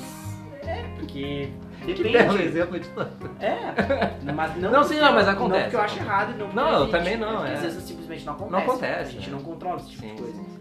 é 0.63 0.83
porque 0.95 1.49
Que 1.85 1.93
belo 2.03 2.33
depende. 2.33 2.43
exemplo 2.43 2.79
de 2.79 2.87
tudo. 2.89 3.09
É, 3.39 4.31
mas 4.31 4.55
não. 4.57 4.71
Não, 4.71 4.83
sim, 4.83 4.99
não, 4.99 5.13
mas 5.13 5.27
acontece. 5.27 5.57
Não 5.57 5.63
porque 5.63 5.75
eu 5.75 5.81
acho 5.81 5.99
errado 5.99 6.31
e 6.33 6.37
não 6.37 6.53
Não, 6.53 6.79
eu 6.85 6.89
também 6.91 7.17
não, 7.17 7.37
porque 7.37 7.51
é. 7.51 7.53
Às 7.55 7.61
vezes 7.61 7.83
simplesmente 7.83 8.25
não 8.25 8.33
acontece. 8.33 8.51
Não 8.51 8.59
acontece, 8.73 9.01
A 9.09 9.11
gente 9.13 9.29
é. 9.29 9.31
não 9.31 9.39
controla 9.39 9.77
esse 9.77 9.89
tipo 9.89 10.01
Sim, 10.03 10.15
de 10.15 10.21
coisa. 10.21 10.37
sim, 10.37 10.45
sim. 10.49 10.59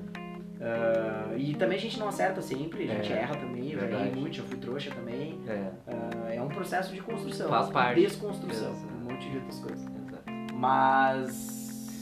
Ah, 0.61 1.35
e 1.37 1.55
também 1.55 1.79
a 1.79 1.81
gente 1.81 1.99
não 2.01 2.09
acerta 2.09 2.41
sempre, 2.43 2.91
a 2.91 2.95
gente 2.95 3.13
É, 3.13 3.19
erra 3.19 3.35
também, 3.37 3.71
eu 3.73 3.79
errei 3.81 4.11
muito, 4.13 4.39
eu 4.41 4.45
fui 4.45 4.57
trouxa 4.59 4.91
também. 4.91 5.39
É, 5.47 5.69
Ah, 5.87 6.35
é 6.35 6.41
um 6.43 6.49
processo 6.49 6.93
de 6.95 7.01
construção, 7.01 7.49
Faz 7.49 7.69
parte. 7.69 8.01
desconstrução, 8.01 8.71
Exato. 8.73 8.87
um 8.95 9.13
monte 9.13 9.29
de 9.31 9.37
outras 9.37 9.59
coisas. 9.61 9.81
exato. 9.87 10.55
Mas. 10.55 11.58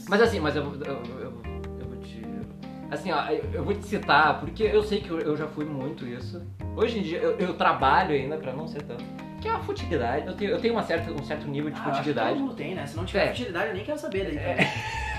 Mas 0.08 0.20
assim, 0.20 0.40
mas 0.40 0.54
eu, 0.56 0.62
eu, 0.62 0.84
eu, 0.84 1.32
eu 1.80 1.86
vou 1.88 1.96
te. 1.98 2.22
Assim, 2.90 3.10
ó, 3.12 3.24
eu, 3.52 3.64
vou 3.64 3.74
te 3.74 3.84
citar, 3.86 4.38
porque 4.40 4.62
eu 4.62 4.82
sei 4.82 5.00
que 5.00 5.10
eu, 5.10 5.18
eu 5.20 5.36
já 5.36 5.46
fui 5.46 5.64
muito 5.64 6.06
isso. 6.06 6.42
Hoje 6.76 6.98
em 6.98 7.02
dia 7.02 7.18
eu, 7.18 7.54
trabalho 7.54 8.14
ainda 8.14 8.36
pra 8.36 8.52
não 8.52 8.68
ser 8.68 8.82
tanto. 8.82 9.02
que 9.40 9.48
é 9.48 9.50
a 9.52 9.58
futilidade. 9.58 10.26
Eu 10.26 10.34
tenho, 10.34 10.50
eu 10.52 10.60
tenho 10.60 10.74
uma 10.74 10.82
certa, 10.82 11.10
um 11.10 11.24
certo 11.24 11.48
nível 11.48 11.70
de 11.70 11.80
Ah, 11.80 11.92
futilidade. 11.92 12.30
todo 12.30 12.40
mundo 12.40 12.54
tem, 12.54 12.74
né? 12.74 12.86
Se 12.86 12.96
não 12.96 13.04
tiver 13.04 13.24
É. 13.24 13.28
futilidade, 13.28 13.68
eu 13.68 13.74
nem 13.74 13.84
quero 13.84 13.98
saber 13.98 14.24
daí. 14.24 14.36
também. 14.38 14.66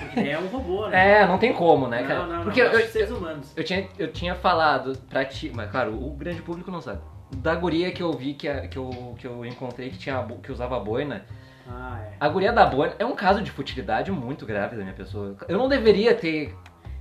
Porque 0.00 0.30
é 0.30 0.38
um 0.38 0.46
robô, 0.46 0.86
né? 0.88 1.20
É, 1.22 1.26
não 1.26 1.36
tem 1.38 1.52
como, 1.52 1.88
né, 1.88 2.02
cara? 2.04 2.20
Não, 2.20 2.26
não, 2.28 2.36
não. 2.36 2.44
Porque 2.44 2.60
eu, 2.62 2.66
eu, 2.66 2.86
seres 2.86 3.10
humanos. 3.10 3.52
eu 3.56 3.64
tinha, 3.64 3.86
eu 3.98 4.10
tinha 4.12 4.34
falado 4.34 4.96
pra 5.10 5.24
ti, 5.24 5.50
mas 5.54 5.70
claro, 5.70 5.92
o 5.92 6.10
grande 6.14 6.40
público 6.40 6.70
não 6.70 6.80
sabe. 6.80 7.00
Da 7.36 7.54
guria 7.54 7.90
que 7.92 8.02
eu 8.02 8.12
vi, 8.12 8.32
que, 8.32 8.48
a- 8.48 8.66
que, 8.68 8.78
eu, 8.78 9.14
que 9.18 9.26
eu 9.26 9.44
encontrei 9.44 9.90
que, 9.90 9.98
tinha, 9.98 10.24
que 10.42 10.50
usava 10.50 10.78
boina, 10.80 11.26
Ah, 11.70 12.00
é. 12.02 12.12
a 12.18 12.28
guria 12.28 12.52
da 12.52 12.64
boina 12.66 12.94
é 12.98 13.04
um 13.04 13.14
caso 13.14 13.42
de 13.42 13.50
futilidade 13.50 14.10
muito 14.10 14.46
grave 14.46 14.76
da 14.76 14.82
minha 14.82 14.94
pessoa. 14.94 15.36
Eu 15.48 15.58
não 15.58 15.68
deveria 15.68 16.14
ter 16.14 16.54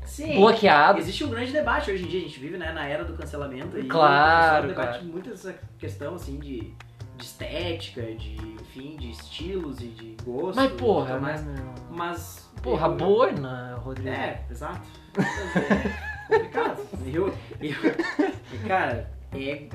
Sim. 0.03 0.35
bloqueado. 0.35 0.99
Existe 0.99 1.23
um 1.23 1.29
grande 1.29 1.51
debate 1.51 1.89
hoje 1.91 2.03
em 2.03 2.07
dia, 2.07 2.19
a 2.19 2.23
gente 2.23 2.39
vive 2.39 2.57
né, 2.57 2.71
na 2.71 2.85
era 2.87 3.03
do 3.03 3.13
cancelamento 3.13 3.77
e 3.77 3.83
Claro, 3.85 4.67
debate 4.69 4.89
claro. 4.99 5.05
muito 5.05 5.29
essa 5.31 5.55
questão 5.77 6.15
assim 6.15 6.37
de, 6.39 6.73
de 7.17 7.23
estética, 7.23 8.01
de 8.01 8.35
enfim, 8.61 8.95
de 8.97 9.11
estilos 9.11 9.79
e 9.81 9.87
de 9.87 10.15
gosto. 10.23 10.55
Mas 10.55 10.71
porra, 10.73 11.19
mas. 11.19 11.43
mais. 11.45 11.61
Mas. 11.89 12.51
Porra, 12.61 12.87
eu- 12.87 12.95
boina, 12.95 13.75
Rodrigo. 13.75 14.09
É, 14.09 14.41
exato. 14.49 14.81
É 15.17 16.33
complicado. 16.35 16.81
Eu, 17.13 17.33
eu, 17.61 17.75
cara, 18.67 19.09
é, 19.33 19.67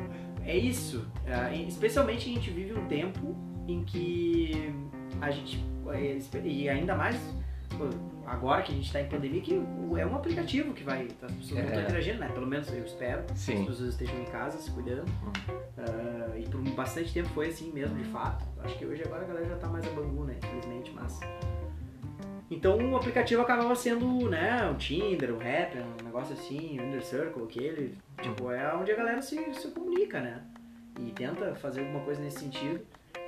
é 0.44 0.56
isso. 0.56 1.06
É, 1.26 1.54
especialmente 1.62 2.28
a 2.30 2.34
gente 2.34 2.50
vive 2.50 2.74
um 2.78 2.86
tempo 2.86 3.34
em 3.68 3.84
que 3.84 4.72
a 5.20 5.30
gente. 5.30 5.64
é, 5.92 6.18
E 6.44 6.68
ainda 6.68 6.94
mais 6.94 7.16
agora 8.26 8.62
que 8.62 8.70
a 8.72 8.74
gente 8.74 8.86
está 8.86 9.00
em 9.00 9.08
pandemia, 9.08 9.40
que 9.40 9.54
é 9.96 10.06
um 10.06 10.14
aplicativo 10.16 10.72
que 10.74 10.84
vai. 10.84 11.06
As 11.22 11.32
pessoas 11.32 11.50
não 11.52 11.58
É. 11.60 11.64
estão 11.64 11.82
interagindo, 11.82 12.18
né? 12.18 12.28
Pelo 12.28 12.46
menos 12.46 12.72
eu 12.72 12.84
espero. 12.84 13.22
que 13.24 13.38
Sim. 13.38 13.60
As 13.62 13.66
pessoas 13.68 13.88
estejam 13.90 14.20
em 14.20 14.24
casa 14.26 14.58
se 14.58 14.70
cuidando. 14.70 15.10
Ah, 15.78 16.36
e 16.38 16.42
por 16.48 16.60
bastante 16.74 17.12
tempo 17.12 17.28
foi 17.30 17.48
assim 17.48 17.72
mesmo, 17.72 17.96
de 17.96 18.04
fato. 18.04 18.44
Acho 18.62 18.76
que 18.78 18.84
hoje 18.86 19.02
agora 19.04 19.22
a 19.22 19.26
galera 19.26 19.46
já 19.46 19.56
tá 19.56 19.68
mais 19.68 19.86
a 19.86 19.90
bangu, 19.90 20.24
né? 20.24 20.36
Infelizmente, 20.42 20.92
mas. 20.94 21.18
Então 22.50 22.76
o 22.92 22.96
aplicativo 22.96 23.40
acabava 23.40 23.74
sendo, 23.74 24.28
né, 24.28 24.68
o 24.70 24.74
Tinder, 24.74 25.32
o 25.32 25.38
Rap, 25.38 25.74
um 25.78 26.04
negócio 26.04 26.34
assim, 26.34 26.78
o 26.78 26.82
Under 26.82 27.02
Circle, 27.02 27.44
aquele. 27.44 27.94
Tipo, 28.20 28.50
é 28.50 28.74
onde 28.76 28.92
a 28.92 28.96
galera 28.96 29.22
se, 29.22 29.36
se 29.54 29.68
comunica, 29.68 30.20
né? 30.20 30.42
E 31.00 31.10
tenta 31.12 31.54
fazer 31.54 31.80
alguma 31.80 32.00
coisa 32.00 32.20
nesse 32.20 32.40
sentido. 32.40 32.80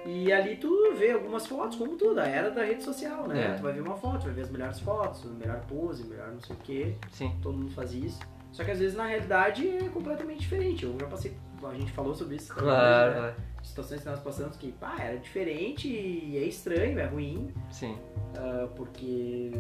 E 0.07 0.33
ali 0.33 0.57
tu 0.57 0.93
vê 0.99 1.13
algumas 1.13 1.47
fotos, 1.47 1.77
como 1.79 1.97
tudo, 1.97 2.21
a 2.21 2.27
era 2.27 2.51
da 2.51 2.63
rede 2.65 2.83
social, 2.85 3.27
né? 3.27 3.53
É. 3.53 3.55
Tu 3.57 3.63
vai 3.63 3.73
ver 3.73 3.81
uma 3.81 3.97
foto, 3.97 4.25
vai 4.25 4.33
ver 4.35 4.43
as 4.43 4.51
melhores 4.51 4.79
fotos, 4.81 5.25
a 5.25 5.29
melhor 5.29 5.61
pose, 5.67 6.05
melhor 6.05 6.29
não 6.31 6.41
sei 6.41 6.55
o 6.55 6.59
quê 6.61 6.95
Sim. 7.11 7.33
todo 7.43 7.57
mundo 7.57 7.71
faz 7.73 7.93
isso. 7.95 8.19
Só 8.53 8.63
que 8.63 8.71
às 8.71 8.79
vezes 8.79 8.95
na 8.97 9.07
realidade 9.07 9.69
é 9.69 9.89
completamente 9.89 10.41
diferente. 10.41 10.85
Eu 10.85 10.97
já 11.01 11.07
passei, 11.07 11.35
a 11.65 11.75
gente 11.75 11.91
falou 11.93 12.15
sobre 12.15 12.37
isso. 12.37 12.49
também, 12.55 12.65
Claro, 12.65 13.11
né? 13.11 13.17
claro. 13.19 13.35
Situações 13.63 14.01
que 14.03 14.09
nós 14.09 14.21
passamos 14.21 14.57
que, 14.59 14.71
pá, 14.73 14.95
era 15.01 15.17
diferente 15.19 15.89
e 15.89 16.37
é 16.37 16.45
estranho, 16.45 16.99
é 16.99 17.07
ruim, 17.07 17.49
Sim. 17.71 17.97
ah, 18.37 18.69
porque 18.77 19.51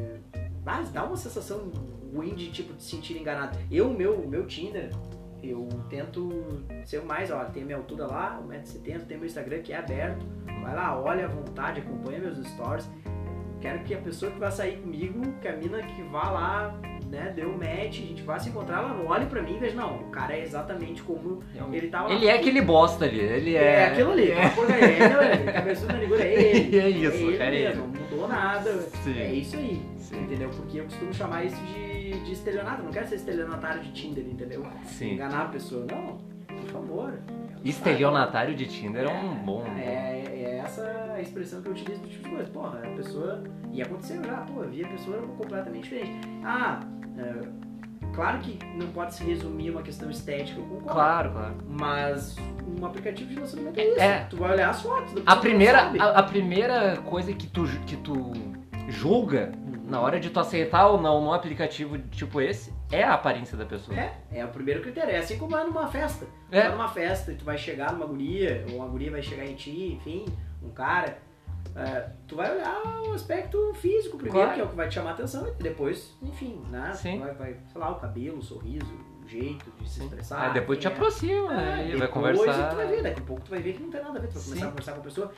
ah, 0.66 0.82
dá 0.92 1.04
uma 1.04 1.16
sensação 1.16 1.72
ruim 2.14 2.34
de 2.34 2.50
tipo 2.52 2.74
de 2.74 2.82
se 2.82 2.90
sentir 2.90 3.16
enganado. 3.16 3.58
Eu, 3.70 3.88
meu, 3.90 4.18
meu 4.28 4.46
Tinder, 4.46 4.90
eu 5.50 5.68
tento 5.88 6.44
ser 6.84 6.98
o 6.98 7.06
mais, 7.06 7.30
ó, 7.30 7.44
tem 7.44 7.62
a 7.62 7.66
minha 7.66 7.78
altura 7.78 8.06
lá, 8.06 8.40
1,70m, 8.48 9.06
tem 9.06 9.16
meu 9.16 9.26
Instagram 9.26 9.58
que 9.62 9.72
é 9.72 9.76
aberto. 9.78 10.26
Vai 10.62 10.74
lá, 10.74 10.98
olha 10.98 11.26
à 11.26 11.28
vontade, 11.28 11.80
acompanha 11.80 12.18
meus 12.20 12.38
stories. 12.48 12.88
Quero 13.60 13.78
que 13.80 13.94
a 13.94 13.98
pessoa 13.98 14.30
que 14.30 14.38
vai 14.38 14.50
sair 14.50 14.76
comigo, 14.78 15.22
que 15.40 15.48
a 15.48 15.56
mina 15.56 15.78
que 15.82 16.02
vá 16.02 16.30
lá, 16.30 16.78
né, 17.10 17.32
deu 17.34 17.48
um 17.48 17.56
match, 17.56 17.98
a 17.98 18.06
gente 18.06 18.22
vai 18.22 18.38
se 18.38 18.50
encontrar, 18.50 18.78
ela 18.78 19.02
olhe 19.08 19.24
pra 19.26 19.40
mim 19.40 19.56
e 19.56 19.58
veja, 19.58 19.74
não, 19.74 19.96
o 20.00 20.10
cara 20.10 20.36
é 20.36 20.42
exatamente 20.42 21.02
como 21.02 21.42
ele 21.72 21.88
tava 21.88 22.08
lá. 22.08 22.14
Ele 22.14 22.26
é 22.26 22.34
aquele 22.34 22.60
bosta 22.60 23.06
ali. 23.06 23.20
Ele 23.20 23.56
É, 23.56 23.62
é. 23.62 23.86
aquilo 23.86 24.12
ali, 24.12 24.30
é. 24.32 24.48
porcaria, 24.50 24.86
é 24.86 25.52
cabeçudo 25.52 25.92
na 25.94 25.98
língua, 25.98 26.18
é 26.20 26.32
ele. 26.56 26.78
É 26.78 26.88
isso, 26.90 27.16
é 27.16 27.20
ele 27.20 27.38
cara, 27.38 27.50
é 27.54 27.58
ele. 27.58 27.68
mesmo, 27.68 27.86
não 27.86 28.02
mudou 28.02 28.28
nada, 28.28 28.72
Sim. 29.02 29.18
é 29.18 29.32
isso 29.32 29.56
aí, 29.56 29.80
Sim. 29.96 30.20
entendeu? 30.24 30.50
Porque 30.50 30.80
eu 30.80 30.84
costumo 30.84 31.14
chamar 31.14 31.44
isso 31.44 31.56
de, 31.64 31.93
de 32.12 32.32
estelionato, 32.32 32.82
não 32.82 32.90
quero 32.90 33.06
ser 33.06 33.16
estelionatário 33.16 33.82
de 33.82 33.92
Tinder, 33.92 34.25
entendeu? 34.25 34.66
Sim. 34.84 35.14
Enganar 35.14 35.42
a 35.42 35.49
pessoa, 35.49 35.87
não, 35.90 36.18
por 36.46 36.70
favor. 36.70 37.18
Estelionatário 37.64 38.54
de 38.54 38.66
Tinder 38.66 39.04
é 39.04 39.08
um 39.08 39.34
bom. 39.37 39.64
É, 39.78 40.23
é 40.26 40.61
essa 40.62 41.12
a 41.14 41.20
expressão 41.20 41.62
que 41.62 41.68
eu 41.68 41.73
utilizo 41.73 42.02
do 42.02 42.08
tipo 42.08 42.25
de 42.25 42.30
coisa. 42.30 42.50
Porra, 42.50 42.80
a 42.84 42.96
pessoa. 42.96 43.42
E 43.73 43.80
aconteceu 43.80 44.23
já, 44.23 44.37
pô, 44.38 44.62
eu 44.62 44.70
vi 44.70 44.84
a 44.84 44.88
pessoa 44.88 45.23
completamente 45.38 45.84
diferente. 45.84 46.28
Ah, 46.44 46.80
é, 47.16 48.12
claro 48.14 48.38
que 48.40 48.58
não 48.76 48.88
pode 48.88 49.14
se 49.14 49.25
resumir 49.25 49.70
uma 49.70 49.82
questão 49.82 50.11
estética, 50.11 50.61
eu 50.61 50.64
concordo. 50.64 50.92
Claro, 50.92 51.30
claro. 51.32 51.54
Mas 51.66 52.37
um 52.78 52.84
aplicativo 52.84 53.30
de 53.30 53.40
lançamento 53.40 53.78
é 53.78 53.88
isso. 53.88 54.00
É. 54.00 54.18
Tu 54.28 54.37
vai 54.37 54.52
olhar 54.52 54.68
as 54.68 54.82
fotos. 54.82 55.14
A 55.25 55.37
primeira, 55.37 55.90
a, 55.99 56.18
a 56.18 56.23
primeira 56.23 56.99
coisa 56.99 57.32
que 57.32 57.46
tu, 57.46 57.64
que 57.87 57.96
tu 57.96 58.32
julga 58.88 59.52
na 59.86 60.00
hora 60.00 60.18
de 60.18 60.30
tu 60.30 60.40
aceitar 60.40 60.86
ou 60.88 61.00
não 61.00 61.20
num 61.22 61.32
aplicativo 61.32 61.98
tipo 62.10 62.40
esse 62.40 62.72
é 62.90 63.02
a 63.02 63.14
aparência 63.14 63.56
da 63.56 63.64
pessoa. 63.66 63.96
É, 63.98 64.18
é 64.32 64.44
o 64.44 64.48
primeiro 64.48 64.80
critério. 64.82 65.10
É 65.10 65.18
assim 65.18 65.36
como 65.38 65.56
é 65.56 65.62
numa 65.64 65.86
festa. 65.88 66.26
Tu 66.50 66.56
É. 66.56 66.62
vai 66.62 66.70
numa 66.72 66.88
festa 66.88 67.32
e 67.32 67.34
tu 67.36 67.44
vai 67.44 67.58
chegar 67.58 67.92
numa 67.92 68.06
guria, 68.06 68.64
ou 68.70 68.76
uma 68.76 68.86
guria 68.88 69.10
vai 69.10 69.22
chegar 69.22 69.44
em 69.44 69.54
ti, 69.54 69.92
enfim, 69.94 70.24
um 70.62 70.70
cara. 70.70 71.18
é, 71.76 72.08
tu 72.28 72.36
vai 72.36 72.52
olhar 72.54 72.80
o 73.08 73.12
aspecto 73.14 73.72
físico 73.74 74.16
primeiro, 74.16 74.38
Claro. 74.46 74.54
que 74.54 74.60
é 74.60 74.64
o 74.64 74.68
que 74.68 74.76
vai 74.76 74.86
te 74.88 74.94
chamar 74.94 75.10
a 75.10 75.12
atenção, 75.14 75.44
e 75.48 75.62
depois, 75.62 76.16
enfim, 76.22 76.62
né? 76.70 76.92
Sim. 76.94 77.18
Vai, 77.18 77.34
vai, 77.34 77.56
sei 77.72 77.80
lá, 77.80 77.90
o 77.90 77.94
cabelo, 77.96 78.38
o 78.38 78.42
sorriso, 78.42 78.94
o 79.24 79.26
jeito 79.26 79.72
de 79.80 79.88
se 79.90 80.02
expressar. 80.04 80.48
Aí 80.48 80.52
depois 80.54 80.78
te 80.78 80.86
é. 80.86 80.90
aproxima, 80.90 81.52
É, 81.52 81.56
né? 81.56 81.88
E 81.88 81.96
vai 81.96 82.06
depois 82.06 82.10
conversar. 82.38 82.68
Tu 82.70 82.76
vai 82.76 82.86
ver, 82.86 83.02
daqui 83.02 83.20
a 83.20 83.24
pouco 83.24 83.42
tu 83.42 83.50
vai 83.50 83.60
ver 83.60 83.72
que 83.72 83.82
não 83.82 83.90
tem 83.90 84.00
nada 84.02 84.18
a 84.18 84.22
ver. 84.22 84.28
Tu 84.28 84.34
vai 84.34 84.42
Sim. 84.42 84.50
começar 84.50 84.66
a 84.66 84.70
conversar 84.70 84.92
com 84.92 85.00
a 85.00 85.02
pessoa. 85.02 85.32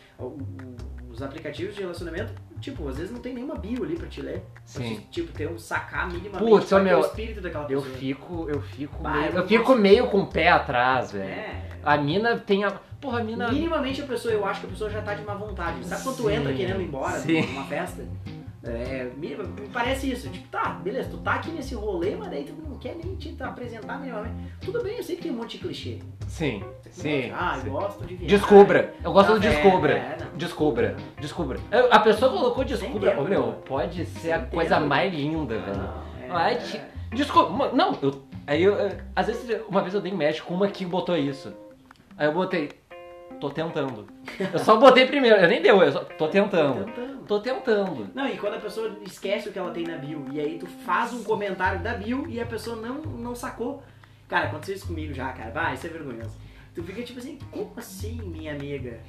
Os 1.11 1.23
aplicativos 1.23 1.75
de 1.75 1.81
relacionamento, 1.81 2.35
tipo, 2.61 2.89
às 2.89 2.97
vezes 2.97 3.13
não 3.13 3.21
tem 3.21 3.35
nenhuma 3.35 3.55
bio 3.57 3.85
ali 3.85 3.97
pra 3.97 4.07
te 4.09 4.21
ler. 4.21 4.41
Pra 4.55 4.61
Sim. 4.65 4.97
te, 4.97 5.01
tipo, 5.11 5.33
ter 5.33 5.49
um 5.49 5.59
sacar 5.59 6.07
minimamente 6.09 6.51
Putz, 6.51 6.69
qual 6.69 6.81
ô, 6.81 6.85
é 6.85 6.89
meu, 6.89 6.99
o 6.99 7.01
espírito 7.03 7.41
daquela 7.41 7.65
Eu 7.71 7.81
pessoa. 7.83 7.99
fico, 7.99 8.47
eu 8.49 8.63
fico, 8.63 9.03
Bah, 9.03 9.11
meio, 9.13 9.25
eu 9.27 9.33
eu 9.33 9.41
não 9.41 9.49
fico 9.49 9.75
meio 9.77 10.07
com 10.09 10.21
o 10.21 10.27
pé 10.27 10.49
atrás, 10.49 11.13
velho. 11.13 11.31
É. 11.31 11.63
A 11.83 11.97
mina 11.97 12.37
tem 12.37 12.65
a. 12.65 12.73
Porra, 13.01 13.21
a 13.21 13.25
mina. 13.25 13.49
Minimamente 13.49 14.03
a 14.03 14.07
pessoa, 14.07 14.33
eu 14.35 14.45
acho 14.45 14.61
que 14.61 14.67
a 14.67 14.71
pessoa 14.71 14.91
já 14.91 15.01
tá 15.03 15.15
de 15.15 15.23
má 15.23 15.35
vontade. 15.35 15.85
Sabe 15.87 16.03
quando 16.03 16.17
tu 16.17 16.31
entra 16.31 16.53
querendo 16.53 16.81
ir 16.81 16.85
embora 16.87 17.19
Sim. 17.19 17.43
numa 17.47 17.65
festa? 17.65 18.03
É, 18.69 19.11
me, 19.17 19.35
me 19.37 19.69
parece 19.73 20.11
isso. 20.11 20.29
Tipo, 20.29 20.49
tá, 20.49 20.71
beleza, 20.83 21.09
tu 21.11 21.19
tá 21.19 21.35
aqui 21.35 21.51
nesse 21.51 21.75
rolê, 21.75 22.17
mas 22.17 22.31
daí 22.31 22.45
tu 22.45 22.53
não 22.69 22.77
quer 22.79 22.95
nem 22.97 23.15
te 23.17 23.35
apresentar 23.43 23.99
minimamente. 24.01 24.35
Tudo 24.61 24.83
bem, 24.83 24.97
eu 24.97 25.03
sei 25.03 25.17
que 25.17 25.23
tem 25.23 25.31
um 25.33 25.37
monte 25.37 25.53
de 25.59 25.65
clichê. 25.65 25.99
Sim, 26.27 26.63
sim. 26.91 27.31
Ah, 27.33 27.59
sim. 27.61 27.67
eu 27.69 27.73
gosto 27.73 28.05
de. 28.07 28.17
Descubra. 28.17 28.95
Eu 29.05 29.13
gosto 29.13 29.35
do 29.35 29.41
Café, 29.41 29.51
descubra. 29.63 29.93
é, 29.93 30.17
não. 30.21 30.37
Descubra. 30.37 30.97
Descubra. 31.21 31.59
A 31.91 31.99
pessoa 32.01 32.31
colocou 32.33 32.65
descubra. 32.65 33.11
tempo, 33.11 33.23
Ô, 33.23 33.25
meu, 33.29 33.47
né? 33.49 33.55
pode 33.67 34.05
ser 34.07 34.33
a 34.33 34.41
Sem 34.41 34.51
coisa 34.51 34.75
tempo. 34.77 34.87
mais 34.89 35.13
linda, 35.15 35.59
velho. 35.59 35.77
Não, 35.77 36.25
é- 36.25 36.29
Vai 36.29 36.59
te- 36.59 36.81
Desculpa, 37.13 37.71
não, 37.73 37.97
eu. 38.03 38.23
Aí 38.47 38.63
eu. 38.63 38.77
eh, 38.79 38.99
Às 39.15 39.27
vezes, 39.29 39.61
uma 39.69 39.81
vez 39.81 39.95
eu 39.95 40.01
dei 40.01 40.13
match 40.13 40.41
com 40.43 40.55
uma 40.55 40.69
que 40.69 40.85
botou 40.85 41.17
isso. 41.17 41.53
Aí 42.19 42.27
eu 42.27 42.33
botei. 42.33 42.71
Tô 43.41 43.51
tentando. 43.51 44.07
Eu 44.53 44.59
só 44.59 44.77
botei 44.77 45.07
primeiro, 45.07 45.37
eu 45.37 45.49
nem 45.49 45.61
deu, 45.63 45.83
eu 45.83 45.93
só 45.93 46.01
tô 46.01 46.29
tentando. 46.29 46.85
Tentando. 46.85 47.25
Tô 47.27 47.41
tentando. 47.41 48.09
Não, 48.15 48.29
e 48.29 48.37
quando 48.37 48.55
a 48.55 48.61
pessoa 48.61 48.97
esquece 49.05 49.49
o 49.49 49.53
que 49.53 49.59
ela 49.59 49.71
tem 49.71 49.85
na 49.85 49.97
bio, 49.97 50.25
e 50.33 50.41
aí 50.41 50.59
tu 50.59 50.67
faz 50.67 51.13
um 51.13 51.23
comentário 51.23 51.81
da 51.81 51.95
bio 51.95 52.25
e 52.29 52.41
a 52.41 52.47
pessoa 52.47 52.77
não, 52.77 52.95
não 53.03 53.35
sacou. 53.35 53.83
Cara, 54.29 54.47
aconteceu 54.47 54.75
isso 54.77 54.87
comigo 54.87 55.13
já, 55.13 55.33
cara. 55.33 55.51
Vai, 55.51 55.75
isso 55.75 55.87
é 55.87 55.91
vergonhoso. 55.91 56.37
Tu 56.75 56.83
fica 56.83 57.03
tipo 57.03 57.19
assim, 57.19 57.39
como 57.51 57.73
assim, 57.77 58.21
minha 58.23 58.53
amiga? 58.53 59.01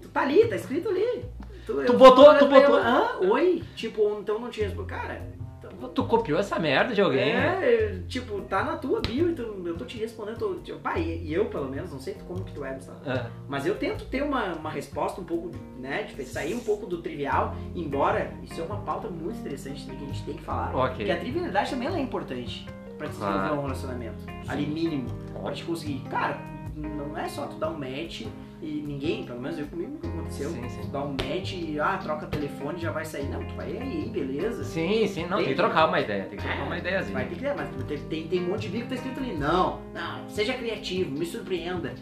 Tu 0.00 0.08
tá 0.08 0.22
ali, 0.22 0.46
tá 0.48 0.56
escrito 0.56 0.88
ali. 0.88 1.24
Tu, 1.66 1.72
eu- 1.82 1.96
botou- 1.98 2.34
tu 2.36 2.44
eu 2.44 2.48
botou? 2.48 2.76
Hã? 2.76 3.18
Oi? 3.30 3.62
Tipo, 3.76 4.18
então 4.20 4.38
não 4.38 4.50
te 4.50 4.60
respondo. 4.62 4.86
Cara, 4.86 5.22
Tu 5.88 6.04
copiou 6.04 6.38
essa 6.38 6.58
merda 6.58 6.94
de 6.94 7.00
alguém? 7.00 7.32
é, 7.32 8.00
tipo, 8.08 8.40
tá 8.42 8.62
na 8.64 8.76
tua 8.76 9.00
bio, 9.00 9.30
então 9.30 9.46
eu 9.66 9.76
tô 9.76 9.84
te 9.84 9.98
respondendo. 9.98 10.38
Tô, 10.38 10.54
tipo, 10.56 10.78
pá, 10.78 10.98
e, 10.98 11.24
e 11.26 11.32
eu, 11.34 11.46
pelo 11.46 11.68
menos, 11.68 11.92
não 11.92 11.98
sei 11.98 12.14
como 12.26 12.44
que 12.44 12.52
tu 12.52 12.64
é, 12.64 12.74
Gustavo. 12.74 12.98
Ah, 13.06 13.26
Mas 13.48 13.66
eu 13.66 13.74
tento 13.76 14.04
ter 14.06 14.22
uma, 14.22 14.54
uma 14.54 14.70
resposta 14.70 15.20
um 15.20 15.24
pouco, 15.24 15.50
né, 15.78 16.02
de 16.04 16.24
sair 16.24 16.54
um 16.54 16.60
pouco 16.60 16.86
do 16.86 17.00
trivial, 17.02 17.54
embora 17.74 18.32
isso 18.42 18.60
é 18.60 18.64
uma 18.64 18.78
pauta 18.82 19.08
muito 19.08 19.38
interessante 19.40 19.84
que 19.86 19.92
a 19.92 19.98
gente 19.98 20.22
tem 20.24 20.34
que 20.34 20.42
falar. 20.42 20.74
Ok. 20.74 20.96
Porque 20.96 21.10
a 21.12 21.18
trivialidade 21.18 21.70
também 21.70 21.88
é 21.88 22.00
importante 22.00 22.66
pra 22.98 23.06
desenvolver 23.08 23.38
Claro. 23.38 23.56
um 23.58 23.62
relacionamento. 23.62 24.16
Ali 24.46 24.66
mínimo, 24.66 25.08
pra 25.42 25.52
te 25.52 25.64
conseguir. 25.64 26.00
Cara, 26.10 26.38
não 26.76 27.16
é 27.16 27.28
só 27.28 27.46
tu 27.46 27.56
dar 27.56 27.70
um 27.70 27.78
match 27.78 28.26
e 28.62 28.82
ninguém, 28.82 29.24
pelo 29.24 29.40
menos 29.40 29.58
eu 29.58 29.66
comigo 29.66 29.92
nunca 29.92 30.06
aconteceu. 30.08 30.50
Sim, 30.50 30.68
sim. 30.68 30.90
Dá 30.90 31.02
um 31.02 31.12
match 31.12 31.52
e 31.54 31.80
ah, 31.80 31.96
troca 31.96 32.26
telefone 32.26 32.78
já 32.78 32.92
vai 32.92 33.04
sair. 33.04 33.28
Não, 33.28 33.42
tu 33.44 33.54
vai 33.54 33.76
aí, 33.76 34.10
beleza. 34.12 34.64
Sim, 34.64 35.06
sim, 35.06 35.26
não, 35.26 35.38
tem, 35.38 35.46
que 35.48 35.54
trocar 35.54 35.88
uma 35.88 35.98
ideia, 35.98 36.24
tem 36.24 36.36
que 36.36 36.44
trocar 36.44 36.60
É, 36.60 36.62
uma 36.62 36.78
ideiazinha. 36.78 37.14
Vai 37.14 37.26
ter 37.26 37.36
que 37.36 37.54
mas 37.54 37.84
tem, 37.86 37.98
tem, 37.98 38.28
tem 38.28 38.44
um 38.44 38.48
monte 38.48 38.62
de 38.62 38.68
bico 38.68 38.82
que 38.84 38.88
tá 38.90 38.94
escrito 38.96 39.18
ali. 39.20 39.34
Não, 39.34 39.80
não, 39.94 40.28
seja 40.28 40.52
criativo, 40.52 41.10
me 41.10 41.24
surpreenda. 41.24 41.94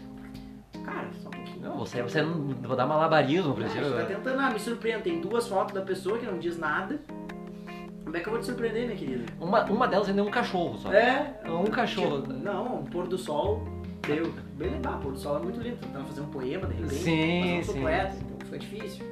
Cara, 0.83 1.07
só 1.21 1.29
um 1.29 1.31
pouquinho. 1.31 1.61
Não, 1.61 1.77
você, 1.77 2.01
você 2.01 2.21
não 2.21 2.47
vou 2.61 2.75
dar 2.75 2.85
malabarismo 2.85 3.53
pra 3.53 3.65
Ah, 3.65 3.69
ti. 3.69 3.79
você 3.79 3.95
tá 3.95 4.05
tentando, 4.05 4.39
ah, 4.41 4.49
me 4.49 4.59
surpreenda. 4.59 5.01
Tem 5.01 5.21
duas 5.21 5.47
fotos 5.47 5.73
da 5.73 5.81
pessoa 5.81 6.17
que 6.17 6.25
não 6.25 6.39
diz 6.39 6.57
nada. 6.57 6.99
Como 8.03 8.17
é 8.17 8.19
que 8.19 8.27
eu 8.27 8.31
vou 8.31 8.39
te 8.39 8.47
surpreender, 8.47 8.85
minha 8.85 8.97
querida? 8.97 9.25
Uma, 9.39 9.63
uma 9.65 9.87
delas 9.87 10.09
ainda 10.09 10.19
é 10.19 10.23
um 10.23 10.31
cachorro 10.31 10.77
só. 10.77 10.91
É. 10.91 11.35
Um 11.45 11.65
cachorro. 11.65 12.21
Tipo, 12.21 12.33
não, 12.33 12.79
um 12.79 12.83
pôr 12.83 13.07
do 13.07 13.17
sol 13.17 13.63
daí 14.09 14.17
eu, 14.19 14.33
bem 14.55 14.71
o 15.05 15.15
sol 15.15 15.37
é 15.37 15.39
muito 15.39 15.59
lindo, 15.61 15.77
tentando 15.77 16.05
fazer 16.05 16.21
um 16.21 16.25
poema, 16.27 16.67
de 16.67 16.73
repente, 16.73 16.93
Sim, 16.95 17.39
mas 17.39 17.49
eu 17.49 17.55
não 17.57 17.63
sou 17.63 17.73
sim. 17.75 17.81
poeta, 17.81 18.15
então 18.15 18.37
fica 18.45 18.59
difícil. 18.59 19.05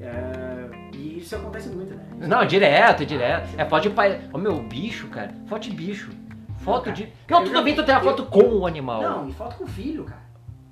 É, 0.00 0.68
e 0.96 1.18
isso 1.18 1.36
acontece 1.36 1.68
muito, 1.68 1.94
né? 1.94 2.04
Isso 2.18 2.28
Não, 2.28 2.44
direto, 2.44 3.06
direto. 3.06 3.48
É 3.56 3.64
foto 3.64 3.82
de 3.84 3.90
pai. 3.90 4.20
Ô 4.32 4.38
meu, 4.38 4.60
bicho, 4.62 5.06
cara. 5.08 5.32
Foto 5.46 5.62
de 5.62 5.70
bicho. 5.70 6.10
Foto 6.58 6.86
Não, 6.86 6.92
de. 6.92 7.04
cara, 7.04 7.14
Não, 7.30 7.38
eu 7.40 7.44
tudo 7.44 7.54
já- 7.56 7.62
bem 7.62 7.74
tu 7.74 7.84
tem 7.84 7.94
a 7.94 7.98
eu- 7.98 8.04
foto 8.04 8.26
com 8.26 8.58
o 8.58 8.66
animal. 8.66 9.00
Não, 9.02 9.28
e 9.28 9.32
foto 9.32 9.56
com 9.56 9.66
filho, 9.66 10.04
cara. 10.04 10.22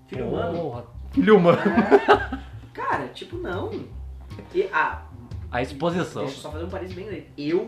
Filho 0.08 0.26
humano. 0.28 0.58
Porra. 0.58 0.84
Filho 1.12 1.36
humano. 1.36 1.58
É. 1.58 2.38
Cara, 2.72 3.06
tipo, 3.08 3.36
não. 3.36 3.70
E, 4.54 4.68
ah, 4.72 5.02
A 5.50 5.62
exposição. 5.62 6.22
deixa 6.22 6.38
eu 6.38 6.42
só 6.42 6.50
fazer 6.50 6.64
um 6.64 6.68
parênteses 6.68 6.96
bem 6.96 7.06
grande. 7.06 7.26
Eu 7.36 7.66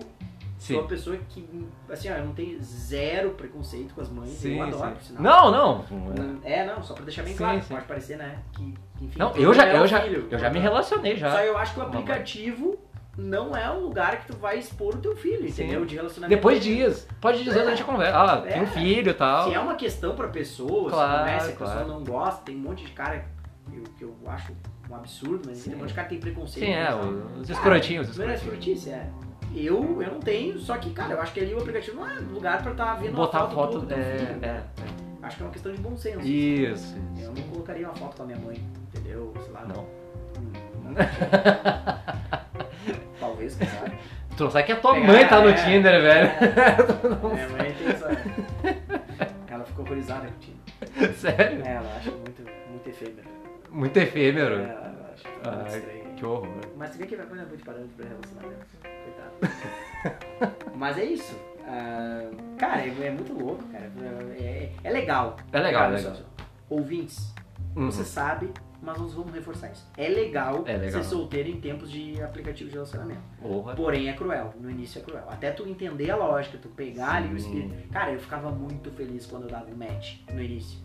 sou 0.62 0.76
uma 0.76 0.82
Sim. 0.82 0.88
pessoa 0.88 1.16
que, 1.28 1.66
assim, 1.90 2.10
ó, 2.10 2.14
eu 2.16 2.24
não 2.26 2.32
tenho 2.32 2.62
zero 2.62 3.30
preconceito 3.30 3.94
com 3.94 4.00
as 4.00 4.08
mães. 4.08 4.30
Sim, 4.30 4.58
eu 4.58 4.62
adoro, 4.62 4.96
sim. 5.00 5.16
sinal. 5.16 5.50
Não, 5.50 5.84
não. 5.84 6.40
É, 6.44 6.64
não, 6.64 6.82
só 6.82 6.94
pra 6.94 7.04
deixar 7.04 7.22
bem 7.22 7.32
Sim, 7.32 7.38
claro. 7.38 7.62
sim. 7.62 7.74
Pode 7.74 7.86
parecer, 7.86 8.16
né? 8.16 8.38
Que, 8.52 8.74
que, 8.96 9.04
enfim, 9.06 9.18
Não, 9.18 9.32
eu 9.36 9.52
já, 9.52 9.66
é 9.68 9.76
eu 9.78 9.86
já, 9.86 10.00
filho. 10.02 10.28
eu 10.30 10.38
já 10.38 10.50
me 10.50 10.58
relacionei 10.60 11.16
já. 11.16 11.30
Só 11.32 11.40
eu 11.40 11.58
acho 11.58 11.74
que 11.74 11.80
o 11.80 11.82
aplicativo 11.82 12.78
não 13.18 13.54
é 13.56 13.70
um 13.70 13.80
lugar 13.80 14.20
que 14.20 14.28
tu 14.28 14.36
vai 14.38 14.58
expor 14.58 14.94
o 14.94 14.98
teu 14.98 15.14
filho, 15.16 15.42
Sim. 15.50 15.64
entendeu? 15.64 15.84
De 15.84 15.96
relacionamento. 15.96 16.34
Depois 16.36 16.62
diz. 16.62 17.06
Pode 17.20 17.42
dizer 17.42 17.58
É. 17.58 17.62
durante 17.64 17.82
a 17.82 17.84
conversa. 17.84 18.18
Ah, 18.18 18.40
tem 18.40 18.60
um 18.60 18.64
É. 18.64 18.66
filho 18.66 19.10
e 19.10 19.14
tal. 19.14 19.48
Se 19.48 19.54
é 19.54 19.60
uma 19.60 19.74
questão 19.74 20.14
pra 20.14 20.28
pessoa, 20.28 20.88
Claro, 20.90 21.40
se, 21.40 21.46
se 21.46 21.52
a 21.52 21.56
pessoa 21.56 21.84
não 21.84 22.02
gosta, 22.04 22.42
tem 22.42 22.56
um 22.56 22.60
monte 22.60 22.84
de 22.84 22.92
cara 22.92 23.24
que 23.70 23.76
eu, 23.76 23.82
que 23.98 24.04
eu 24.04 24.16
acho 24.26 24.52
um 24.88 24.94
absurdo, 24.94 25.42
mas 25.46 25.58
Sim. 25.58 25.70
tem 25.70 25.74
um 25.76 25.80
monte 25.80 25.88
de 25.88 25.94
cara 25.94 26.08
que 26.08 26.14
tem 26.14 26.20
preconceito. 26.20 26.64
Sim, 26.66 26.72
é, 26.72 26.94
os 26.94 27.48
Cara, 27.48 27.52
escrotinhos. 27.78 28.08
Os 28.10 28.20
é 28.20 28.34
escrotinhos. 28.34 28.86
é. 28.86 29.10
Eu, 29.54 30.02
eu 30.02 30.12
não 30.12 30.20
tenho, 30.20 30.58
só 30.58 30.76
que, 30.78 30.90
cara, 30.90 31.12
eu 31.14 31.20
acho 31.20 31.32
que 31.32 31.40
ali 31.40 31.54
o 31.54 31.58
aplicativo 31.58 31.96
não 32.00 32.08
é 32.10 32.14
lugar 32.20 32.62
pra 32.62 32.72
estar 32.72 32.94
vendo 32.94 33.14
Botar 33.14 33.44
uma 33.44 33.50
foto, 33.54 33.80
do 33.80 33.86
teu 33.86 33.98
É, 33.98 34.02
filho. 34.18 34.38
é, 34.44 34.62
Acho 35.22 35.36
que 35.36 35.42
é 35.42 35.46
uma 35.46 35.52
questão 35.52 35.72
de 35.72 35.80
bom 35.80 35.96
senso. 35.96 36.20
é. 36.20 36.24
Isso. 36.24 36.96
Eu 37.20 37.32
não 37.32 37.42
colocaria 37.44 37.86
uma 37.86 37.94
foto 37.94 38.16
com 38.16 38.22
a 38.22 38.26
minha 38.26 38.38
mãe, 38.38 38.60
entendeu? 38.88 39.32
Sei 39.44 39.52
lá. 39.52 39.64
Não. 39.66 39.86
Não. 40.82 40.94
Talvez, 43.20 43.54
quem 43.54 43.66
sabe. 43.68 43.92
Tu 44.36 44.44
não 44.44 44.50
sabe 44.50 44.64
que 44.66 44.72
a 44.72 44.76
tua 44.80 44.94
Pegar- 44.94 45.06
mãe 45.06 45.28
tá 45.28 45.40
no 45.42 45.48
é, 45.50 45.54
Tinder, 45.54 46.02
velho. 46.02 46.28
é. 46.28 46.76
Minha 47.34 47.48
mãe 47.50 47.72
tem 47.74 47.88
essa. 47.88 48.08
Ela 49.48 49.64
ficou 49.64 49.84
horrorizada 49.84 50.26
com 50.26 50.34
o 50.34 50.38
Tinder. 50.40 51.14
Sério? 51.14 51.62
É, 51.64 51.74
ela 51.74 51.96
acha 51.96 52.10
muito, 52.10 52.42
muito 52.70 52.88
efêmero. 52.88 53.28
Muito 53.70 53.96
efêmero. 53.98 54.54
É, 54.56 54.70
ela 54.70 55.12
acha 55.14 55.28
muito 55.28 55.48
Ai, 55.70 55.78
estranho. 55.78 56.01
Que 56.22 56.26
horror. 56.26 56.48
Mas 56.76 56.90
você 56.90 56.98
vê 56.98 57.06
que 57.06 57.16
vai 57.16 57.26
coisa 57.26 57.44
muito 57.44 57.64
parâmetro 57.64 57.92
pra 57.96 58.06
relacionamento. 58.06 58.66
Coitado. 58.82 60.56
Mas 60.76 60.98
é 60.98 61.04
isso. 61.04 61.36
Ah, 61.66 62.30
cara, 62.58 62.82
é, 62.82 62.88
é 63.06 63.10
muito 63.10 63.32
louco, 63.32 63.62
cara. 63.68 63.90
É, 64.38 64.72
é 64.82 64.90
legal. 64.90 65.36
É 65.52 65.60
legal, 65.60 65.84
é 65.92 65.96
legal. 65.96 66.14
só- 66.14 66.22
Ouvintes, 66.70 67.32
Uhum. 67.76 67.90
você 67.90 68.02
sabe, 68.04 68.50
mas 68.82 68.98
nós 68.98 69.14
vamos 69.14 69.32
reforçar 69.32 69.70
isso. 69.70 69.86
É 69.96 70.08
legal, 70.08 70.64
É 70.66 70.76
legal. 70.76 71.02
ser 71.02 71.08
solteiro 71.08 71.48
em 71.48 71.60
tempos 71.60 71.90
de 71.90 72.20
aplicativo 72.22 72.68
de 72.68 72.74
relacionamento. 72.74 73.20
Porra. 73.40 73.74
Porém 73.74 74.08
é 74.08 74.12
cruel, 74.14 74.52
no 74.60 74.70
início 74.70 75.00
é 75.00 75.04
cruel. 75.04 75.24
Até 75.28 75.50
tu 75.52 75.68
entender 75.68 76.10
a 76.10 76.16
lógica, 76.16 76.58
tu 76.60 76.68
pegar 76.70 77.16
ali 77.16 77.34
o 77.34 77.38
Sim. 77.40 77.58
espírito. 77.60 77.88
Cara, 77.92 78.10
eu 78.12 78.18
ficava 78.20 78.50
muito 78.50 78.90
feliz 78.90 79.24
quando 79.26 79.44
eu 79.44 79.50
dava 79.50 79.66
um 79.70 79.76
match 79.76 80.16
no 80.32 80.42
início. 80.42 80.78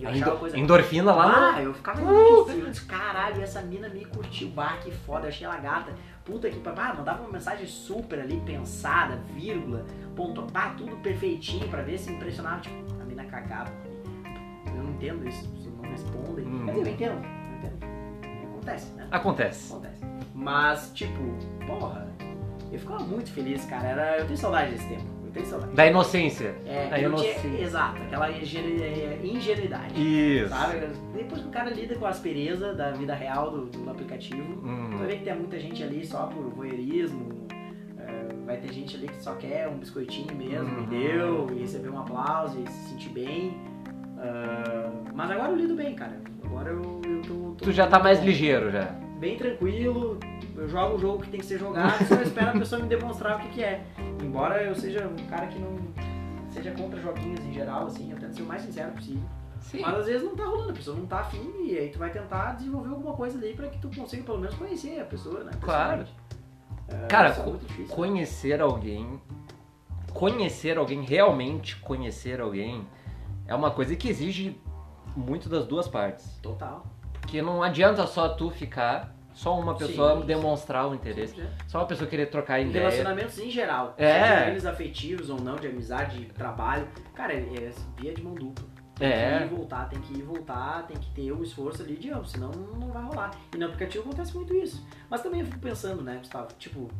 E 0.00 0.04
eu 0.04 0.10
achava 0.10 0.36
coisa. 0.36 0.58
Endorfina 0.58 1.14
lá. 1.14 1.56
Ah, 1.56 1.62
eu 1.62 1.74
ficava 1.74 2.00
muito 2.00 2.46
feliz. 2.46 2.70
Disse, 2.70 2.86
Caralho, 2.86 3.42
essa 3.42 3.60
mina 3.60 3.88
me 3.88 4.04
curtiu. 4.06 4.48
Bah, 4.48 4.78
que 4.82 4.90
foda, 4.90 5.28
achei 5.28 5.46
ela 5.46 5.58
gata. 5.58 5.92
Puta 6.24 6.48
que 6.48 6.58
pariu. 6.58 6.80
Ah, 6.80 6.94
mandava 6.94 7.22
uma 7.22 7.30
mensagem 7.32 7.66
super 7.66 8.18
ali, 8.18 8.40
pensada, 8.40 9.16
vírgula, 9.34 9.84
ponto. 10.16 10.40
Bah, 10.50 10.74
tudo 10.76 10.96
perfeitinho 10.96 11.68
pra 11.68 11.82
ver 11.82 11.98
se 11.98 12.10
impressionava. 12.10 12.62
Tipo, 12.62 12.76
a 12.98 13.04
mina 13.04 13.24
cagava. 13.24 13.70
Eu 14.66 14.82
não 14.82 14.90
entendo 14.92 15.28
isso, 15.28 15.44
as 15.44 15.50
pessoas 15.50 15.74
não 15.76 15.90
respondem. 15.90 16.46
Hum. 16.46 16.66
Dizer, 16.66 16.78
eu 16.78 16.86
entendo, 16.86 17.12
eu 17.12 17.58
entendo. 17.58 18.50
Acontece, 18.54 18.92
né? 18.94 19.08
Acontece. 19.10 19.72
Acontece. 19.72 20.00
Mas, 20.34 20.90
tipo, 20.94 21.22
porra, 21.66 22.08
eu 22.72 22.78
ficava 22.78 23.00
muito 23.00 23.30
feliz, 23.32 23.66
cara. 23.66 23.86
Era, 23.86 24.18
eu 24.18 24.24
tenho 24.24 24.38
saudade 24.38 24.70
desse 24.70 24.88
tempo. 24.88 25.19
Da 25.74 25.86
inocência. 25.86 26.54
É, 26.66 26.88
Da 26.88 26.98
inocência. 26.98 27.48
exato, 27.60 28.02
aquela 28.02 28.28
é, 28.30 29.20
ingenuidade. 29.24 29.94
Isso. 29.96 30.48
Sabe? 30.48 30.80
Depois 31.14 31.42
que 31.42 31.48
o 31.48 31.50
cara 31.50 31.70
lida 31.70 31.94
com 31.94 32.06
a 32.06 32.08
aspereza 32.10 32.74
da 32.74 32.90
vida 32.90 33.14
real 33.14 33.50
do, 33.50 33.66
do 33.66 33.90
aplicativo, 33.90 34.60
vai 34.62 34.70
Hum. 34.74 35.06
ver 35.06 35.16
que 35.18 35.24
tem 35.24 35.34
muita 35.36 35.58
gente 35.58 35.82
ali 35.82 36.04
só 36.04 36.26
por 36.26 36.44
voyeurismo, 36.50 37.46
é, 37.98 38.34
vai 38.46 38.56
ter 38.58 38.72
gente 38.72 38.96
ali 38.96 39.08
que 39.08 39.22
só 39.22 39.34
quer 39.34 39.68
um 39.68 39.78
biscoitinho 39.78 40.34
mesmo, 40.34 40.68
Uhum. 40.78 40.82
e 40.84 40.86
deu, 40.86 41.46
e 41.56 41.60
receber 41.60 41.88
um 41.90 41.98
aplauso 41.98 42.58
e 42.64 42.70
se 42.70 42.88
sentir 42.90 43.10
bem. 43.10 43.56
Ah, 44.18 44.90
mas 45.14 45.30
agora 45.30 45.50
eu 45.52 45.56
lido 45.56 45.74
bem, 45.74 45.94
cara. 45.94 46.20
Agora 46.44 46.70
eu, 46.70 47.00
eu 47.06 47.22
tô, 47.22 47.34
tô 47.56 47.64
Tu 47.64 47.72
já 47.72 47.86
tá 47.86 47.98
mais 47.98 48.18
bom. 48.18 48.26
ligeiro 48.26 48.70
já. 48.70 48.94
Bem 49.20 49.36
tranquilo, 49.36 50.18
eu 50.56 50.66
jogo 50.66 50.94
o 50.96 50.98
jogo 50.98 51.22
que 51.22 51.30
tem 51.30 51.40
que 51.40 51.46
ser 51.46 51.58
jogado, 51.58 52.02
só 52.08 52.14
espero 52.22 52.48
a 52.48 52.52
pessoa 52.52 52.80
me 52.80 52.88
demonstrar 52.88 53.36
o 53.36 53.40
que, 53.40 53.48
que 53.50 53.62
é. 53.62 53.84
Embora 54.22 54.62
eu 54.62 54.74
seja 54.74 55.06
um 55.06 55.26
cara 55.28 55.46
que 55.46 55.58
não 55.58 55.76
seja 56.48 56.70
contra 56.72 56.98
joguinhos 56.98 57.38
em 57.44 57.52
geral, 57.52 57.86
assim, 57.86 58.10
eu 58.10 58.18
tento 58.18 58.34
ser 58.34 58.42
o 58.42 58.46
mais 58.46 58.62
sincero 58.62 58.92
possível. 58.92 59.22
Sim. 59.60 59.82
Mas 59.82 59.94
às 59.94 60.06
vezes 60.06 60.22
não 60.22 60.34
tá 60.34 60.44
rolando, 60.46 60.70
a 60.70 60.72
pessoa 60.72 60.96
não 60.96 61.04
tá 61.04 61.20
afim 61.20 61.52
e 61.66 61.76
aí 61.76 61.90
tu 61.90 61.98
vai 61.98 62.10
tentar 62.10 62.52
desenvolver 62.54 62.88
alguma 62.88 63.12
coisa 63.14 63.36
ali 63.36 63.52
pra 63.52 63.68
que 63.68 63.78
tu 63.78 63.90
consiga 63.94 64.22
pelo 64.22 64.38
menos 64.38 64.56
conhecer 64.56 64.98
a 64.98 65.04
pessoa, 65.04 65.44
né? 65.44 65.50
Claro. 65.60 66.06
É, 66.88 67.06
Cara, 67.06 67.28
é 67.28 67.32
co- 67.34 67.58
difícil. 67.58 67.94
Conhecer 67.94 68.60
alguém. 68.62 69.20
Conhecer 70.14 70.78
alguém, 70.78 71.02
realmente 71.02 71.76
conhecer 71.76 72.40
alguém, 72.40 72.84
é 73.46 73.54
uma 73.54 73.70
coisa 73.70 73.94
que 73.94 74.08
exige 74.08 74.58
muito 75.14 75.48
das 75.48 75.66
duas 75.66 75.86
partes. 75.86 76.38
Total. 76.42 76.84
Porque 77.20 77.40
não 77.42 77.62
adianta 77.62 78.06
só 78.06 78.28
tu 78.30 78.50
ficar, 78.50 79.14
só 79.32 79.58
uma 79.58 79.74
pessoa 79.74 80.20
Sim. 80.20 80.26
demonstrar 80.26 80.88
o 80.88 80.94
interesse, 80.94 81.34
Sim, 81.36 81.42
é. 81.42 81.48
só 81.68 81.78
uma 81.78 81.86
pessoa 81.86 82.08
querer 82.08 82.26
trocar 82.26 82.60
ideia. 82.60 82.88
Relacionamentos 82.90 83.38
em 83.38 83.50
geral, 83.50 83.94
É. 83.96 84.28
sejam 84.36 84.48
eles 84.48 84.66
afetivos 84.66 85.30
ou 85.30 85.40
não, 85.40 85.56
de 85.56 85.66
amizade, 85.68 86.18
de 86.18 86.26
trabalho, 86.26 86.88
cara, 87.14 87.32
é 87.34 87.70
via 87.96 88.12
de 88.12 88.22
mão 88.22 88.34
dupla. 88.34 88.64
Tem 88.96 89.08
É. 89.08 89.38
que 89.38 89.44
ir 89.44 89.46
e 89.46 89.48
voltar, 89.56 89.88
tem 89.88 90.00
que 90.00 90.12
ir 90.12 90.18
e 90.18 90.22
voltar, 90.22 90.86
tem 90.86 90.96
que 90.98 91.10
ter 91.12 91.32
o 91.32 91.42
esforço 91.42 91.82
ali 91.82 91.96
de 91.96 92.10
ambos, 92.10 92.32
senão 92.32 92.50
não 92.50 92.88
vai 92.88 93.02
rolar. 93.02 93.30
E 93.54 93.56
no 93.56 93.64
aplicativo 93.66 94.04
acontece 94.04 94.34
muito 94.36 94.52
isso. 94.54 94.86
Mas 95.08 95.22
também 95.22 95.40
eu 95.40 95.46
fico 95.46 95.58
pensando, 95.58 96.02
né, 96.02 96.16
Gustavo, 96.18 96.48
tipo, 96.58 96.90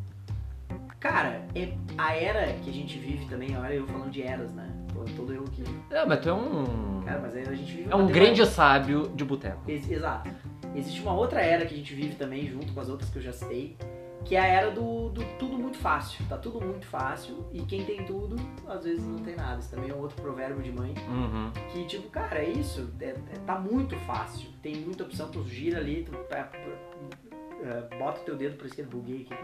cara, 0.98 1.42
é 1.54 1.72
a 1.98 2.14
era 2.14 2.52
que 2.54 2.70
a 2.70 2.72
gente 2.72 2.98
vive 2.98 3.26
também, 3.26 3.54
olha 3.56 3.74
eu 3.74 3.86
falando 3.86 4.10
de 4.10 4.22
eras, 4.22 4.50
né? 4.52 4.66
Pô, 4.92 5.04
todo 5.16 5.32
eu 5.32 5.44
que. 5.44 5.62
É, 5.90 6.04
mas 6.04 6.20
tu 6.20 6.28
é 6.28 6.34
um. 6.34 7.02
Cara, 7.04 7.20
mas 7.20 7.34
aí 7.34 7.42
a 7.48 7.54
gente 7.54 7.72
vive 7.74 7.90
É 7.90 7.94
um 7.96 8.06
grande 8.06 8.44
sábio 8.46 9.08
de 9.14 9.24
boteco. 9.24 9.62
Ex- 9.68 9.90
Exato. 9.90 10.30
Existe 10.74 11.00
uma 11.02 11.12
outra 11.14 11.40
era 11.40 11.66
que 11.66 11.74
a 11.74 11.76
gente 11.76 11.94
vive 11.94 12.14
também, 12.14 12.46
junto 12.46 12.72
com 12.72 12.80
as 12.80 12.88
outras 12.88 13.10
que 13.10 13.16
eu 13.18 13.22
já 13.22 13.32
citei, 13.32 13.76
que 14.24 14.36
é 14.36 14.40
a 14.40 14.46
era 14.46 14.70
do, 14.70 15.08
do 15.08 15.24
tudo 15.38 15.56
muito 15.58 15.78
fácil. 15.78 16.24
Tá 16.28 16.36
tudo 16.36 16.60
muito 16.64 16.86
fácil 16.86 17.44
e 17.52 17.60
quem 17.62 17.84
tem 17.84 18.04
tudo, 18.04 18.36
às 18.68 18.84
vezes 18.84 19.04
não 19.06 19.18
tem 19.18 19.34
nada. 19.34 19.58
Isso 19.58 19.70
também 19.70 19.90
é 19.90 19.94
um 19.94 19.98
outro 19.98 20.20
provérbio 20.22 20.62
de 20.62 20.70
mãe. 20.70 20.94
Uhum. 21.08 21.50
Que, 21.72 21.84
tipo, 21.86 22.08
cara, 22.10 22.38
é 22.38 22.50
isso. 22.50 22.88
É, 23.00 23.06
é- 23.06 23.16
tá 23.46 23.58
muito 23.58 23.96
fácil. 24.00 24.48
Tem 24.62 24.76
muita 24.76 25.02
opção, 25.04 25.28
tu 25.28 25.42
gira 25.48 25.78
ali, 25.78 26.04
tu 26.08 26.12
é, 26.32 27.96
bota 27.98 28.20
o 28.20 28.24
teu 28.24 28.36
dedo 28.36 28.56
pra 28.56 28.66
esquerda, 28.66 28.90
buguei 28.90 29.26
aqui. 29.28 29.34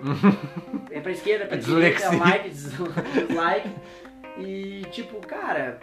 é 0.90 1.00
pra 1.00 1.12
esquerda, 1.12 1.44
é 1.44 1.48
pra 1.48 1.56
direita, 1.56 2.02
é 2.04 2.16
like, 2.16 2.48
dis- 2.50 2.70
dislike. 3.28 3.70
E, 4.38 4.82
tipo, 4.90 5.18
cara, 5.26 5.78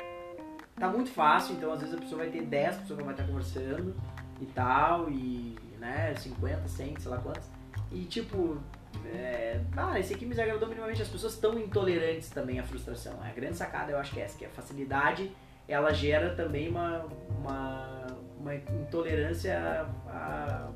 tá 0.76 0.88
muito 0.90 1.12
fácil, 1.12 1.56
então 1.56 1.72
às 1.72 1.80
vezes 1.80 1.96
a 1.96 2.00
pessoa 2.00 2.22
vai 2.22 2.30
ter 2.30 2.44
10 2.44 2.78
pessoas 2.78 3.00
que 3.00 3.06
vai 3.06 3.14
estar 3.14 3.26
conversando 3.26 3.96
e 4.42 4.46
tal, 4.48 5.10
e, 5.10 5.58
né, 5.80 6.14
50, 6.16 6.68
100, 6.68 7.00
sei 7.00 7.12
lá 7.12 7.18
quantas. 7.18 7.50
E, 7.92 8.06
tipo, 8.06 8.58
é, 9.06 9.60
ah, 9.76 10.00
esse 10.00 10.14
aqui 10.14 10.26
me 10.26 10.32
desagradou 10.32 10.68
minimamente. 10.68 11.02
As 11.02 11.08
pessoas 11.08 11.34
estão 11.34 11.58
intolerantes 11.60 12.30
também 12.30 12.60
à 12.60 12.64
frustração. 12.64 13.14
A 13.22 13.30
grande 13.30 13.58
sacada 13.58 13.92
eu 13.92 13.98
acho 13.98 14.14
que 14.14 14.20
é 14.20 14.24
essa, 14.24 14.38
que 14.38 14.46
a 14.46 14.50
facilidade 14.50 15.32
ela 15.68 15.94
gera 15.94 16.36
também 16.36 16.70
uma, 16.70 17.06
uma, 17.40 18.08
uma 18.40 18.56
intolerância 18.56 19.88
à, 20.08 20.70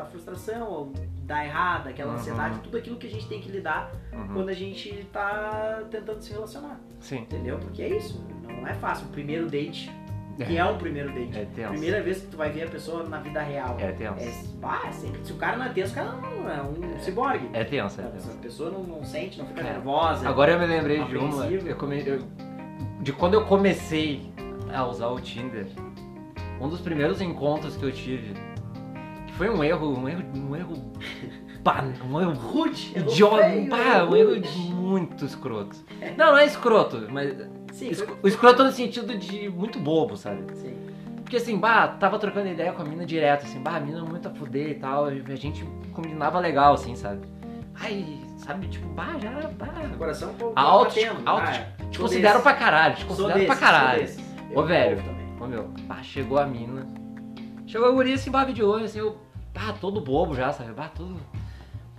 à 0.00 0.04
frustração, 0.04 0.62
ao 0.66 0.92
dar 1.24 1.44
errado, 1.44 1.88
aquela 1.88 2.12
Uhum. 2.12 2.18
ansiedade, 2.18 2.58
tudo 2.60 2.76
aquilo 2.76 2.96
que 2.96 3.06
a 3.06 3.10
gente 3.10 3.26
tem 3.28 3.40
que 3.40 3.48
lidar 3.50 3.92
Uhum. 4.12 4.28
quando 4.34 4.48
a 4.48 4.52
gente 4.54 5.06
tá 5.12 5.82
tentando 5.90 6.20
se 6.22 6.32
relacionar, 6.32 6.78
Sim. 7.00 7.18
entendeu? 7.18 7.58
Porque 7.58 7.82
é 7.82 7.96
isso, 7.96 8.24
não 8.46 8.66
é 8.66 8.74
fácil. 8.74 9.06
O 9.06 9.10
primeiro 9.10 9.46
date, 9.48 9.90
que 10.36 10.56
é 10.56 10.64
um 10.64 10.76
primeiro 10.78 11.10
date, 11.12 11.38
É 11.38 11.44
tenso. 11.44 11.68
primeira 11.70 12.02
vez 12.02 12.20
que 12.20 12.26
tu 12.26 12.36
vai 12.36 12.50
ver 12.50 12.64
a 12.64 12.70
pessoa 12.70 13.04
na 13.04 13.18
vida 13.20 13.40
real. 13.42 13.76
É 13.78 13.92
tenso. 13.92 14.18
É, 14.20 14.88
é 14.88 14.92
sempre, 14.92 15.24
se 15.24 15.32
o 15.32 15.36
cara 15.36 15.56
não 15.56 15.66
é 15.66 15.68
tenso, 15.68 15.92
o 15.92 15.94
cara 15.94 16.12
não 16.12 16.50
é 16.50 16.62
um 16.62 16.98
ciborgue. 17.00 17.48
É 17.52 17.62
tenso, 17.64 18.00
é 18.00 18.04
tenso. 18.04 18.30
a 18.30 18.34
pessoa 18.34 18.70
não, 18.70 18.82
não 18.82 19.04
sente, 19.04 19.38
não 19.38 19.46
fica 19.46 19.60
É. 19.60 19.64
nervosa. 19.64 20.28
Agora 20.28 20.52
eu 20.52 20.58
me 20.58 20.66
lembrei 20.66 21.04
de 21.04 21.16
uma. 21.16 21.46
Eu 21.46 21.76
come- 21.76 22.02
eu- 22.06 22.22
de 23.00 23.12
quando 23.12 23.34
eu 23.34 23.44
comecei 23.46 24.32
a 24.72 24.86
usar 24.86 25.08
o 25.08 25.20
Tinder, 25.20 25.66
um 26.60 26.68
dos 26.68 26.80
primeiros 26.80 27.20
encontros 27.20 27.76
que 27.76 27.82
eu 27.84 27.92
tive, 27.92 28.34
foi 29.36 29.48
um 29.50 29.62
erro, 29.64 29.98
um 29.98 30.08
erro, 30.08 30.22
um 30.34 30.56
erro 30.56 30.92
Pá, 31.62 31.84
um 32.10 32.20
erro 32.20 32.32
Rude, 32.32 32.92
idiota, 32.96 33.44
feio, 33.44 33.70
pá, 33.70 34.04
um 34.04 34.16
erro 34.16 34.42
muito 34.74 35.24
escroto. 35.24 35.76
Não, 36.16 36.32
não 36.32 36.38
é 36.38 36.44
escroto, 36.44 37.06
mas. 37.08 37.36
Sim, 37.72 37.88
es- 37.88 38.00
foi- 38.00 38.16
O 38.22 38.26
escroto 38.26 38.64
no 38.64 38.72
sentido 38.72 39.16
de 39.16 39.48
muito 39.48 39.78
bobo, 39.78 40.16
sabe? 40.16 40.44
Sim. 40.56 40.76
Porque 41.22 41.36
assim, 41.36 41.56
bah, 41.58 41.86
tava 41.86 42.18
trocando 42.18 42.48
ideia 42.48 42.72
com 42.72 42.82
a 42.82 42.84
mina 42.84 43.06
direto, 43.06 43.44
assim, 43.44 43.60
bah, 43.60 43.76
a 43.76 43.80
mina 43.80 44.02
muito 44.04 44.26
a 44.28 44.32
fuder 44.32 44.70
e 44.70 44.74
tal, 44.74 45.04
a 45.06 45.34
gente 45.36 45.64
combinava 45.92 46.40
legal, 46.40 46.74
assim, 46.74 46.96
sabe? 46.96 47.20
Ai, 47.80 48.18
sabe, 48.38 48.66
tipo, 48.66 48.86
bah, 48.88 49.14
já, 49.20 49.30
bah. 49.56 49.68
Coração 49.96 50.30
um 50.32 50.34
pouco 50.34 50.58
Alto, 50.58 50.94
batendo. 50.96 51.22
alto, 51.24 51.42
Ah, 51.48 51.86
te 51.90 51.98
considero 52.00 52.24
desses. 52.38 52.42
pra 52.42 52.54
caralho, 52.54 52.96
te 52.96 53.04
considero 53.04 53.34
desses, 53.34 53.46
pra 53.46 53.56
caralho. 53.56 54.08
Ô, 54.54 54.62
velho. 54.64 55.02
Ô 55.40 55.46
meu, 55.46 55.70
pá, 55.86 56.02
chegou 56.02 56.38
a 56.38 56.44
mina. 56.44 56.86
Chegou 57.72 57.88
a 57.88 57.90
guria 57.90 58.16
assim, 58.16 58.30
bah, 58.30 58.44
de 58.44 58.62
olho, 58.62 58.84
assim, 58.84 58.98
eu, 58.98 59.16
pá, 59.54 59.72
todo 59.72 59.98
bobo 59.98 60.34
já, 60.34 60.52
sabe? 60.52 60.74
Bah, 60.74 60.90
todo. 60.94 61.16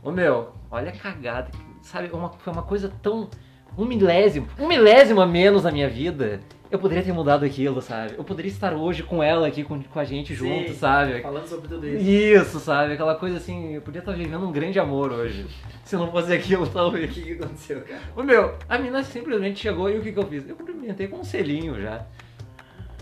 Ô 0.03 0.12
meu, 0.12 0.51
olha 0.69 0.89
a 0.89 0.91
cagada. 0.91 1.49
Sabe, 1.81 2.12
uma, 2.13 2.29
foi 2.29 2.53
uma 2.53 2.62
coisa 2.62 2.93
tão. 3.01 3.27
Um 3.75 3.83
milésimo, 3.83 4.47
um 4.59 4.67
milésimo 4.67 5.19
a 5.19 5.25
menos 5.25 5.63
na 5.63 5.71
minha 5.71 5.89
vida. 5.89 6.41
Eu 6.69 6.77
poderia 6.77 7.03
ter 7.03 7.12
mudado 7.12 7.43
aquilo, 7.43 7.81
sabe? 7.81 8.13
Eu 8.15 8.23
poderia 8.23 8.51
estar 8.51 8.71
hoje 8.75 9.01
com 9.01 9.23
ela 9.23 9.47
aqui, 9.47 9.63
com, 9.63 9.81
com 9.81 9.99
a 9.99 10.03
gente 10.03 10.36
junto, 10.36 10.69
Sim. 10.69 10.75
sabe? 10.75 11.21
Falando 11.23 11.47
sobre 11.47 11.67
tudo 11.67 11.88
isso. 11.88 12.07
Isso, 12.07 12.59
sabe? 12.59 12.93
Aquela 12.93 13.15
coisa 13.15 13.38
assim, 13.38 13.73
eu 13.73 13.81
podia 13.81 13.99
estar 13.99 14.12
vivendo 14.12 14.47
um 14.47 14.51
grande 14.51 14.79
amor 14.79 15.12
hoje. 15.12 15.47
Se 15.83 15.95
não 15.95 16.12
fosse 16.12 16.31
aquilo, 16.31 16.65
O 16.69 16.69
talvez. 16.69 17.12
que, 17.12 17.21
que 17.23 17.33
aconteceu, 17.33 17.81
cara? 17.81 18.01
Ô 18.15 18.21
meu, 18.21 18.53
a 18.69 18.77
mina 18.77 19.01
simplesmente 19.01 19.59
chegou 19.59 19.89
e 19.89 19.97
o 19.97 20.03
que, 20.03 20.12
que 20.12 20.19
eu 20.19 20.27
fiz? 20.27 20.47
Eu 20.47 20.55
cumprimentei 20.55 21.07
com 21.07 21.17
um 21.17 21.23
selinho 21.23 21.81
já. 21.81 22.05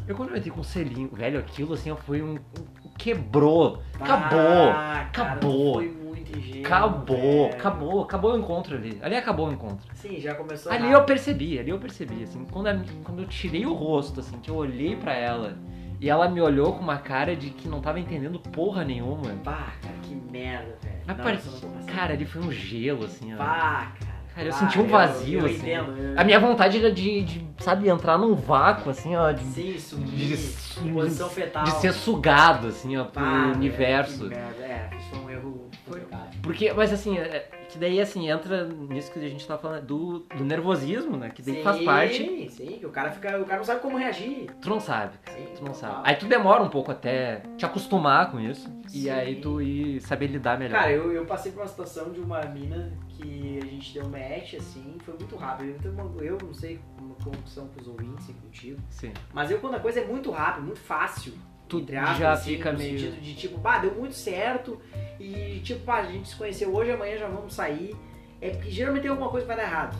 Eu 0.07 0.15
cumprimentei 0.15 0.51
com 0.51 0.59
um 0.61 0.63
selinho. 0.63 1.09
Velho, 1.13 1.39
aquilo 1.39 1.73
assim 1.73 1.95
foi 2.05 2.21
um. 2.21 2.33
um- 2.35 2.71
Quebrou. 2.97 3.81
Acabou. 3.99 4.39
Ah, 4.69 5.09
cara, 5.11 5.31
acabou. 5.31 5.73
Foi 5.75 5.89
muito 5.89 6.37
ingênuo. 6.37 6.65
Acabou. 6.67 7.17
velho. 7.17 7.53
Acabou. 7.55 8.01
Acabou 8.03 8.33
o 8.33 8.37
encontro 8.37 8.75
ali. 8.75 8.99
Ali 9.01 9.15
acabou 9.15 9.47
o 9.49 9.51
encontro. 9.51 9.87
Sim, 9.95 10.19
já 10.19 10.35
começou 10.35 10.71
Ali 10.71 10.83
errado. 10.85 10.99
eu 10.99 11.05
percebi, 11.05 11.57
ali 11.57 11.71
eu 11.71 11.79
percebi, 11.79 12.21
assim, 12.23 12.45
quando, 12.51 12.67
a- 12.67 12.79
quando 13.03 13.23
eu 13.23 13.27
tirei 13.27 13.65
o 13.65 13.73
rosto, 13.73 14.19
assim, 14.19 14.37
que 14.37 14.51
eu 14.51 14.55
olhei 14.55 14.95
pra 14.95 15.13
ela 15.15 15.57
e 15.99 16.09
ela 16.09 16.29
me 16.29 16.39
olhou 16.41 16.73
com 16.73 16.81
uma 16.81 16.97
cara 16.99 17.35
de 17.35 17.49
que 17.49 17.67
não 17.67 17.81
tava 17.81 17.99
entendendo 17.99 18.39
porra 18.39 18.83
nenhuma. 18.83 19.29
Pá, 19.43 19.73
cara, 19.81 19.95
que 20.03 20.13
merda, 20.13 20.77
velho. 20.83 20.95
Mas 21.07 21.17
Não, 21.17 21.27
eu 21.29 21.39
passar. 21.79 21.91
Cara, 21.95 22.13
ali 22.13 22.25
foi 22.25 22.41
um 22.43 22.51
gelo, 22.51 23.05
assim, 23.05 23.33
ó. 23.33 23.37
Pá, 23.37 23.93
cara. 23.99 24.11
Cara, 24.33 24.47
eu 24.47 24.51
Pá, 24.51 24.57
senti 24.59 24.79
um 24.79 24.87
vazio, 24.87 25.39
eu, 25.41 25.45
assim. 25.45 25.55
entendo. 25.57 25.97
eu- 25.97 26.13
A 26.19 26.23
minha 26.23 26.39
vontade 26.39 26.77
era 26.77 26.91
de, 26.91 27.21
de, 27.23 27.45
sabe, 27.59 27.89
entrar 27.89 28.17
num 28.17 28.33
vácuo, 28.33 28.89
assim, 28.89 29.15
ó, 29.15 29.31
de, 29.31 29.43
Sim, 29.43 29.77
sumir. 29.77 30.07
de, 30.37 30.87
em 30.87 30.93
posição 30.93 31.29
fetal. 31.29 31.63
de 31.65 31.71
ser 31.71 31.91
sugado, 31.93 32.67
assim, 32.67 32.95
ó, 32.97 33.03
pro 33.05 33.21
velho, 33.23 33.53
universo. 33.55 34.23
que 34.29 34.35
merda. 34.35 34.63
É, 34.63 34.89
isso 34.97 35.09
foi 35.09 35.19
um 35.19 35.29
erro 35.29 35.69
complicado. 35.85 36.29
Porque, 36.41 36.71
mas 36.73 36.93
assim, 36.93 37.17
é- 37.17 37.49
que 37.69 37.77
daí, 37.77 38.01
assim, 38.01 38.29
entra 38.29 38.65
nisso 38.65 39.11
que 39.11 39.19
a 39.19 39.29
gente 39.29 39.45
tá 39.47 39.57
falando, 39.57 39.85
do, 39.85 40.19
do 40.35 40.43
nervosismo, 40.43 41.15
né, 41.17 41.29
que 41.33 41.41
daí 41.41 41.55
sim, 41.55 41.63
faz 41.63 41.79
parte, 41.83 42.17
Sim, 42.17 42.49
sim, 42.49 42.77
que 42.79 42.85
o 42.85 42.89
cara 42.89 43.11
fica. 43.11 43.37
O 43.39 43.45
cara 43.45 43.57
não 43.59 43.63
sabe 43.65 43.79
como 43.81 43.97
reagir. 43.97 44.47
tu 44.61 44.69
não 44.69 44.79
sabe, 44.79 45.13
Sim, 45.29 45.45
tu 45.55 45.63
não 45.63 45.71
total. 45.71 45.75
sabe. 45.75 46.01
Aí 46.09 46.15
tu 46.15 46.25
demora 46.25 46.61
um 46.63 46.67
pouco 46.69 46.91
até 46.91 47.43
te 47.57 47.65
acostumar 47.65 48.29
com 48.31 48.39
isso, 48.39 48.69
e 48.93 49.03
Sim. 49.03 49.09
aí 49.09 49.35
tu 49.35 49.61
ir 49.61 50.01
saber 50.01 50.27
lidar 50.27 50.57
melhor. 50.59 50.79
Cara, 50.79 50.91
eu, 50.91 51.11
eu 51.13 51.25
passei 51.25 51.51
por 51.51 51.61
uma 51.61 51.67
situação 51.67 52.11
de 52.11 52.19
uma 52.19 52.41
mina 52.41 52.91
que 53.21 53.60
a 53.62 53.65
gente 53.65 53.93
deu 53.93 54.10
match, 54.10 54.55
assim, 54.55 54.97
foi 55.05 55.13
muito 55.15 55.36
rápido. 55.36 55.69
Então, 55.79 56.15
eu 56.21 56.38
não 56.43 56.53
sei 56.53 56.79
como, 56.97 57.15
como 57.23 57.47
são 57.47 57.67
com 57.67 57.79
os 57.81 57.88
ouvintes 57.88 58.29
e 58.29 58.34
contigo, 58.34 58.79
Sim. 58.89 59.13
mas 59.34 59.51
eu 59.51 59.60
quando 59.60 59.75
a 59.75 59.79
coisa 59.79 59.99
é 60.01 60.05
muito 60.05 60.31
rápida, 60.31 60.65
muito 60.65 60.79
fácil, 60.79 61.34
Tu 61.69 61.79
entre 61.79 61.95
aspas, 61.95 62.17
já 62.17 62.31
assim, 62.34 62.55
fica 62.57 62.71
no 62.73 62.77
meio- 62.79 62.99
sentido 62.99 63.21
de 63.21 63.34
tipo, 63.36 63.57
bah, 63.57 63.77
deu 63.79 63.93
muito 63.95 64.13
certo 64.15 64.81
e 65.19 65.60
tipo, 65.63 65.86
pá, 65.86 65.99
a 65.99 66.05
gente 66.05 66.27
se 66.29 66.36
conheceu 66.36 66.73
hoje, 66.75 66.91
amanhã 66.91 67.17
já 67.17 67.27
vamos 67.27 67.53
sair. 67.53 67.95
É 68.41 68.49
porque 68.49 68.69
geralmente 68.71 69.03
tem 69.03 69.12
alguma 69.12 69.29
coisa 69.29 69.45
que 69.45 69.53
vai 69.53 69.57
dar 69.63 69.69
errado. 69.71 69.97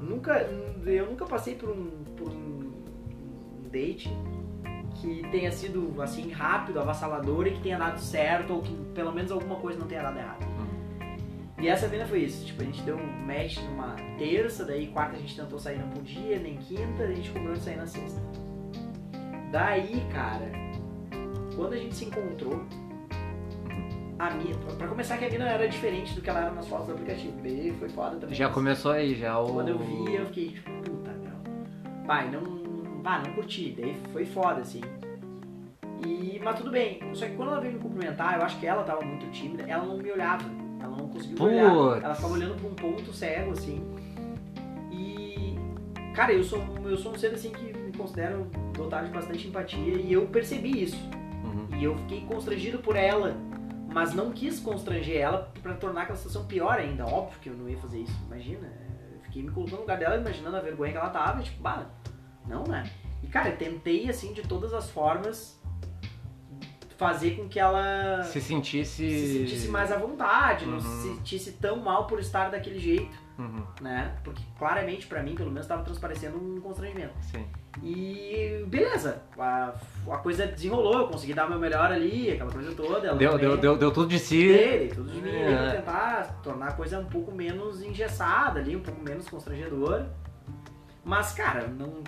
Nunca, 0.00 0.38
eu 0.86 1.06
nunca 1.06 1.26
passei 1.26 1.56
por 1.56 1.68
um, 1.70 1.90
por 2.16 2.28
um 2.30 2.72
date 3.70 4.08
que 5.00 5.22
tenha 5.30 5.52
sido 5.52 6.00
assim 6.00 6.30
rápido, 6.30 6.80
avassalador 6.80 7.46
e 7.48 7.52
que 7.52 7.60
tenha 7.60 7.76
dado 7.78 7.98
certo 8.00 8.54
ou 8.54 8.62
que 8.62 8.72
pelo 8.94 9.12
menos 9.12 9.30
alguma 9.30 9.56
coisa 9.56 9.78
não 9.78 9.86
tenha 9.86 10.02
dado 10.02 10.18
errado. 10.18 10.47
E 11.60 11.68
essa 11.68 11.88
mina 11.88 12.06
foi 12.06 12.20
isso, 12.20 12.46
tipo, 12.46 12.62
a 12.62 12.64
gente 12.64 12.82
deu 12.82 12.96
um 12.96 13.26
match 13.26 13.58
numa 13.58 13.96
terça, 14.16 14.64
daí 14.64 14.86
quarta 14.88 15.16
a 15.16 15.18
gente 15.18 15.34
tentou 15.34 15.58
sair 15.58 15.78
não 15.78 15.88
podia, 15.90 16.38
nem 16.38 16.56
quinta, 16.56 17.02
a 17.02 17.12
gente 17.12 17.30
combinou 17.30 17.54
de 17.54 17.60
sair 17.60 17.76
na 17.76 17.86
sexta. 17.86 18.22
Daí, 19.50 20.00
cara, 20.12 20.52
quando 21.56 21.72
a 21.72 21.76
gente 21.76 21.96
se 21.96 22.04
encontrou, 22.04 22.64
a 24.18 24.30
mina, 24.30 24.56
pra 24.76 24.88
começar 24.88 25.16
que 25.16 25.24
a 25.24 25.30
mina 25.30 25.48
era 25.48 25.68
diferente 25.68 26.14
do 26.14 26.20
que 26.20 26.28
ela 26.28 26.40
era 26.42 26.50
nas 26.50 26.66
fotos 26.66 26.86
do 26.86 26.92
aplicativo, 26.92 27.36
daí 27.42 27.74
foi 27.78 27.88
foda 27.88 28.16
também. 28.16 28.34
Já 28.34 28.48
começou 28.48 28.92
aí, 28.92 29.14
já 29.14 29.38
o... 29.38 29.52
Quando 29.52 29.68
eu 29.68 29.78
vi, 29.78 30.14
eu 30.14 30.26
fiquei 30.26 30.50
tipo, 30.50 30.70
puta, 30.82 31.10
meu. 31.12 31.32
Pai, 32.06 32.30
não. 32.30 33.02
Pá, 33.02 33.22
não 33.24 33.32
curti. 33.34 33.74
Daí 33.78 33.96
foi 34.12 34.24
foda, 34.24 34.60
assim. 34.60 34.80
E, 36.04 36.40
mas 36.42 36.58
tudo 36.58 36.70
bem. 36.70 37.00
Só 37.14 37.26
que 37.26 37.34
quando 37.34 37.52
ela 37.52 37.60
veio 37.60 37.74
me 37.74 37.80
cumprimentar, 37.80 38.38
eu 38.38 38.44
acho 38.44 38.58
que 38.58 38.66
ela 38.66 38.82
tava 38.82 39.02
muito 39.02 39.30
tímida, 39.30 39.64
ela 39.68 39.84
não 39.84 39.96
me 39.98 40.10
olhava. 40.10 40.44
Ela 40.80 40.96
não 40.96 41.08
conseguiu 41.08 41.36
me 41.36 41.44
olhar. 41.44 41.74
Putz. 41.74 42.04
Ela 42.04 42.14
ficava 42.14 42.34
olhando 42.34 42.54
pra 42.56 42.68
um 42.68 42.74
ponto 42.74 43.12
cego, 43.12 43.52
assim. 43.52 43.82
E. 44.92 45.56
Cara, 46.14 46.32
eu 46.32 46.42
sou, 46.42 46.62
eu 46.84 46.96
sou 46.96 47.12
um 47.12 47.18
ser 47.18 47.34
assim 47.34 47.50
que 47.50 47.72
me 47.72 47.92
considero 47.92 48.46
dotado 48.74 49.06
de 49.06 49.12
bastante 49.12 49.46
empatia 49.46 49.94
e 49.94 50.12
eu 50.12 50.26
percebi 50.26 50.82
isso. 50.82 50.98
Uhum. 51.44 51.78
E 51.78 51.84
eu 51.84 51.96
fiquei 51.98 52.22
constrangido 52.22 52.78
por 52.78 52.96
ela, 52.96 53.36
mas 53.92 54.14
não 54.14 54.30
quis 54.30 54.60
constranger 54.60 55.16
ela 55.16 55.52
pra 55.62 55.74
tornar 55.74 56.02
aquela 56.02 56.16
situação 56.16 56.46
pior 56.46 56.78
ainda. 56.78 57.06
Óbvio 57.06 57.38
que 57.40 57.48
eu 57.48 57.54
não 57.54 57.68
ia 57.68 57.78
fazer 57.78 58.00
isso, 58.00 58.16
imagina. 58.26 58.66
Eu 59.12 59.20
fiquei 59.20 59.42
me 59.42 59.50
colocando 59.50 59.76
no 59.76 59.80
lugar 59.82 59.98
dela, 59.98 60.16
imaginando 60.16 60.56
a 60.56 60.60
vergonha 60.60 60.92
que 60.92 60.98
ela 60.98 61.10
tava, 61.10 61.42
tipo, 61.42 61.62
bah, 61.62 61.86
não, 62.46 62.64
né? 62.64 62.90
E 63.22 63.26
cara, 63.26 63.50
eu 63.50 63.56
tentei, 63.56 64.08
assim, 64.08 64.32
de 64.32 64.42
todas 64.42 64.72
as 64.72 64.90
formas, 64.90 65.57
fazer 66.98 67.36
com 67.36 67.48
que 67.48 67.58
ela 67.60 68.22
Se 68.24 68.40
sentisse... 68.40 69.08
se 69.08 69.38
sentisse 69.38 69.68
mais 69.68 69.90
à 69.90 69.96
vontade, 69.96 70.66
não 70.66 70.74
Uhum. 70.74 70.80
se 70.80 71.02
sentisse 71.08 71.52
tão 71.52 71.76
mal 71.76 72.06
por 72.08 72.18
estar 72.18 72.50
daquele 72.50 72.78
jeito, 72.80 73.16
Uhum. 73.38 73.62
né? 73.80 74.16
Porque 74.24 74.42
claramente, 74.58 75.06
pra 75.06 75.22
mim, 75.22 75.36
pelo 75.36 75.48
menos, 75.50 75.66
tava 75.68 75.84
transparecendo 75.84 76.36
um 76.36 76.60
constrangimento. 76.60 77.12
Sim. 77.22 77.46
E 77.84 78.64
beleza, 78.66 79.22
a, 79.38 79.72
a 80.10 80.16
coisa 80.16 80.44
desenrolou, 80.44 80.98
eu 80.98 81.06
consegui 81.06 81.32
dar 81.34 81.46
o 81.46 81.50
meu 81.50 81.60
melhor 81.60 81.92
ali, 81.92 82.32
aquela 82.32 82.50
coisa 82.50 82.74
toda. 82.74 83.06
Ela 83.06 83.16
Deu, 83.16 83.30
também 83.30 83.46
deu, 83.48 83.56
deu, 83.56 83.76
deu 83.78 83.92
tudo 83.92 84.08
de 84.08 84.18
si. 84.18 84.48
dei 84.48 84.88
tudo 84.88 85.08
de 85.08 85.20
mim 85.22 85.30
É. 85.30 85.76
tentar 85.76 86.40
tornar 86.42 86.70
a 86.70 86.72
coisa 86.72 86.98
um 86.98 87.04
pouco 87.04 87.30
menos 87.30 87.80
engessada 87.80 88.58
ali, 88.58 88.74
um 88.74 88.80
pouco 88.82 89.00
menos 89.00 89.28
constrangedora. 89.28 90.12
Mas, 91.04 91.32
cara, 91.32 91.68
não, 91.68 92.02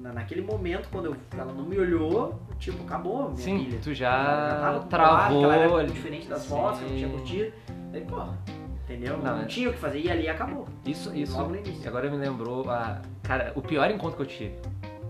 na- 0.00 0.12
naquele 0.12 0.40
momento, 0.42 0.88
quando 0.92 1.06
eu- 1.06 1.16
ela 1.36 1.52
não 1.52 1.64
me 1.66 1.76
olhou, 1.78 2.40
tipo, 2.58 2.82
acabou 2.84 3.24
minha 3.30 3.36
Sim, 3.36 3.64
pilha. 3.64 3.78
tu 3.82 3.92
já 3.94 4.82
travou 4.88 5.44
ela 5.44 5.56
era 5.56 5.74
ali. 5.76 5.92
diferente 5.92 6.26
das 6.28 6.46
fotos, 6.46 6.80
que 6.80 6.84
eu 6.84 6.90
não 6.90 6.96
tinha 6.96 7.08
curtido. 7.08 7.52
Daí, 7.92 8.04
porra, 8.04 8.38
entendeu? 8.84 9.16
Não, 9.18 9.36
Não, 9.36 9.42
é- 9.42 9.46
tinha 9.46 9.68
o 9.70 9.72
que 9.72 9.78
fazer, 9.78 10.00
e 10.00 10.10
ali 10.10 10.28
acabou. 10.28 10.66
Isso, 10.84 11.14
isso. 11.14 11.36
Logo 11.36 11.50
no 11.50 11.56
início. 11.56 11.88
Agora 11.88 12.10
me 12.10 12.16
lembrou, 12.16 12.68
a, 12.70 13.00
cara, 13.22 13.52
o 13.54 13.62
pior 13.62 13.90
encontro 13.90 14.16
que 14.16 14.22
eu 14.22 14.26
tive. 14.26 14.54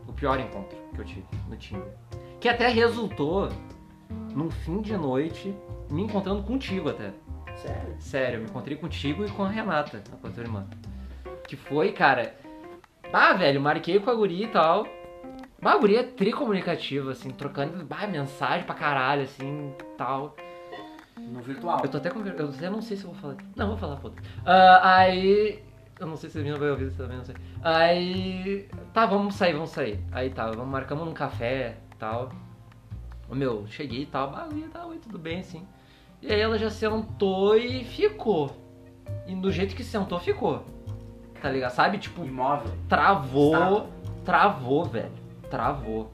O 0.06 0.12
pior 0.12 0.38
encontro 0.40 0.76
que 0.94 1.00
eu 1.00 1.04
tive 1.04 1.26
no 1.48 1.56
Tinder. 1.56 1.88
Que 2.40 2.48
até 2.48 2.68
resultou 2.68 3.48
num 4.34 4.50
fim 4.50 4.80
de 4.80 4.96
noite 4.96 5.54
me 5.90 6.02
encontrando 6.02 6.42
contigo 6.42 6.88
até. 6.90 7.12
Sério. 7.56 7.96
Sério, 7.98 8.36
eu 8.36 8.40
me 8.42 8.46
encontrei 8.48 8.76
contigo 8.76 9.24
e 9.24 9.30
com 9.30 9.42
a 9.44 9.48
Renata, 9.48 10.02
a 10.22 10.28
tua 10.28 10.42
irmã. 10.42 10.66
Que 11.48 11.56
foi, 11.56 11.92
cara. 11.92 12.34
Ah, 13.12 13.32
velho, 13.32 13.60
marquei 13.60 13.98
com 14.00 14.10
a 14.10 14.14
guria 14.14 14.44
e 14.46 14.48
tal. 14.48 14.86
Bah, 15.66 15.72
a 15.72 15.78
guria 15.78 15.98
é 15.98 16.04
tricomunicativa, 16.04 17.10
assim, 17.10 17.28
trocando 17.30 17.84
bah, 17.84 18.06
mensagem 18.06 18.64
pra 18.64 18.72
caralho, 18.72 19.22
assim, 19.22 19.74
tal. 19.98 20.36
No 21.18 21.40
virtual. 21.40 21.80
Eu 21.82 21.88
tô 21.88 21.96
até 21.96 22.08
com 22.08 22.20
Eu 22.20 22.50
até 22.50 22.70
não 22.70 22.80
sei 22.80 22.96
se 22.96 23.02
eu 23.02 23.10
vou 23.10 23.20
falar. 23.20 23.36
Não, 23.56 23.66
vou 23.70 23.76
falar, 23.76 23.96
foda. 23.96 24.14
Ah, 24.44 24.98
aí. 24.98 25.60
Eu 25.98 26.06
não 26.06 26.16
sei 26.16 26.30
se 26.30 26.38
a 26.38 26.40
menina 26.40 26.56
vai 26.56 26.70
ouvir 26.70 26.86
isso 26.86 26.96
também, 26.96 27.16
não 27.16 27.24
sei. 27.24 27.34
Aí. 27.64 28.68
Tá, 28.94 29.06
vamos 29.06 29.34
sair, 29.34 29.54
vamos 29.54 29.70
sair. 29.70 29.98
Aí 30.12 30.30
tá, 30.30 30.48
vamos, 30.52 30.68
marcamos 30.68 31.04
num 31.04 31.12
café 31.12 31.78
e 31.92 31.96
tal. 31.96 32.30
Meu, 33.28 33.66
cheguei 33.66 34.02
e 34.02 34.06
tal, 34.06 34.32
ah, 34.36 34.48
tá, 34.72 34.86
oi, 34.86 34.98
tudo 34.98 35.18
bem, 35.18 35.40
assim. 35.40 35.66
E 36.22 36.32
aí 36.32 36.38
ela 36.38 36.56
já 36.60 36.70
sentou 36.70 37.56
e 37.56 37.82
ficou. 37.82 38.56
E 39.26 39.34
do 39.34 39.50
jeito 39.50 39.74
que 39.74 39.82
sentou, 39.82 40.20
ficou. 40.20 40.64
Tá 41.42 41.50
ligado? 41.50 41.72
Sabe? 41.72 41.98
Tipo, 41.98 42.24
Imóvel. 42.24 42.72
travou. 42.88 43.90
Travou, 44.24 44.84
velho. 44.84 45.25
Travou. 45.50 46.12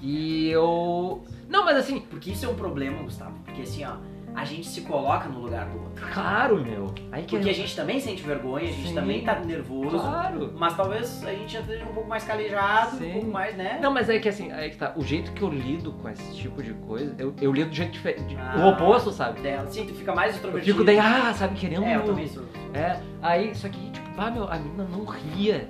E 0.00 0.48
eu. 0.48 1.22
Não, 1.48 1.64
mas 1.64 1.76
assim. 1.76 2.00
Porque 2.00 2.30
isso 2.30 2.44
é 2.44 2.48
um 2.48 2.54
problema, 2.54 3.02
Gustavo. 3.02 3.32
Porque 3.44 3.62
assim, 3.62 3.84
ó, 3.84 3.96
a 4.34 4.44
gente 4.44 4.66
se 4.66 4.82
coloca 4.82 5.28
no 5.28 5.40
lugar 5.40 5.66
do 5.66 5.80
outro. 5.80 6.06
Claro, 6.12 6.60
meu. 6.62 6.92
Aí 7.12 7.22
que 7.24 7.36
Porque 7.36 7.50
a 7.50 7.54
gente 7.54 7.74
também 7.74 8.00
sente 8.00 8.22
vergonha, 8.22 8.68
a 8.68 8.72
gente 8.72 8.88
Sim. 8.88 8.94
também 8.94 9.24
tá 9.24 9.38
nervoso. 9.38 9.96
Claro. 9.98 10.52
Mas 10.56 10.76
talvez 10.76 11.24
a 11.24 11.30
gente 11.30 11.52
já 11.52 11.60
esteja 11.60 11.84
um 11.84 11.94
pouco 11.94 12.08
mais 12.08 12.24
calejado, 12.24 12.96
Sim. 12.98 13.10
um 13.10 13.12
pouco 13.12 13.30
mais, 13.30 13.56
né? 13.56 13.78
Não, 13.80 13.92
mas 13.92 14.08
é 14.08 14.18
que 14.18 14.28
assim, 14.28 14.50
aí 14.52 14.70
que 14.70 14.76
tá. 14.76 14.92
O 14.96 15.02
jeito 15.04 15.32
que 15.32 15.42
eu 15.42 15.48
lido 15.48 15.92
com 15.92 16.08
esse 16.08 16.34
tipo 16.34 16.62
de 16.62 16.74
coisa, 16.74 17.14
eu, 17.18 17.34
eu 17.40 17.52
lido 17.52 17.70
de 17.70 17.76
jeito 17.76 17.92
diferente. 17.92 18.36
Ah. 18.38 18.56
O 18.58 18.68
oposto, 18.70 19.10
sabe? 19.12 19.40
Dela. 19.40 19.66
Sim, 19.68 19.86
tu 19.86 19.94
fica 19.94 20.14
mais 20.14 20.30
Eu 20.32 20.36
extrovertido. 20.36 20.72
fico 20.72 20.84
daí, 20.84 20.98
ah, 20.98 21.32
sabe, 21.34 21.54
querendo. 21.54 21.84
É, 21.84 21.96
eu 21.96 22.02
também 22.02 22.26
sou. 22.26 22.44
É, 22.74 23.00
aí, 23.22 23.54
só 23.54 23.68
que, 23.68 23.90
tipo, 23.90 24.08
ah, 24.18 24.30
meu, 24.30 24.48
a 24.50 24.58
mina 24.58 24.84
não 24.84 25.04
ria 25.04 25.68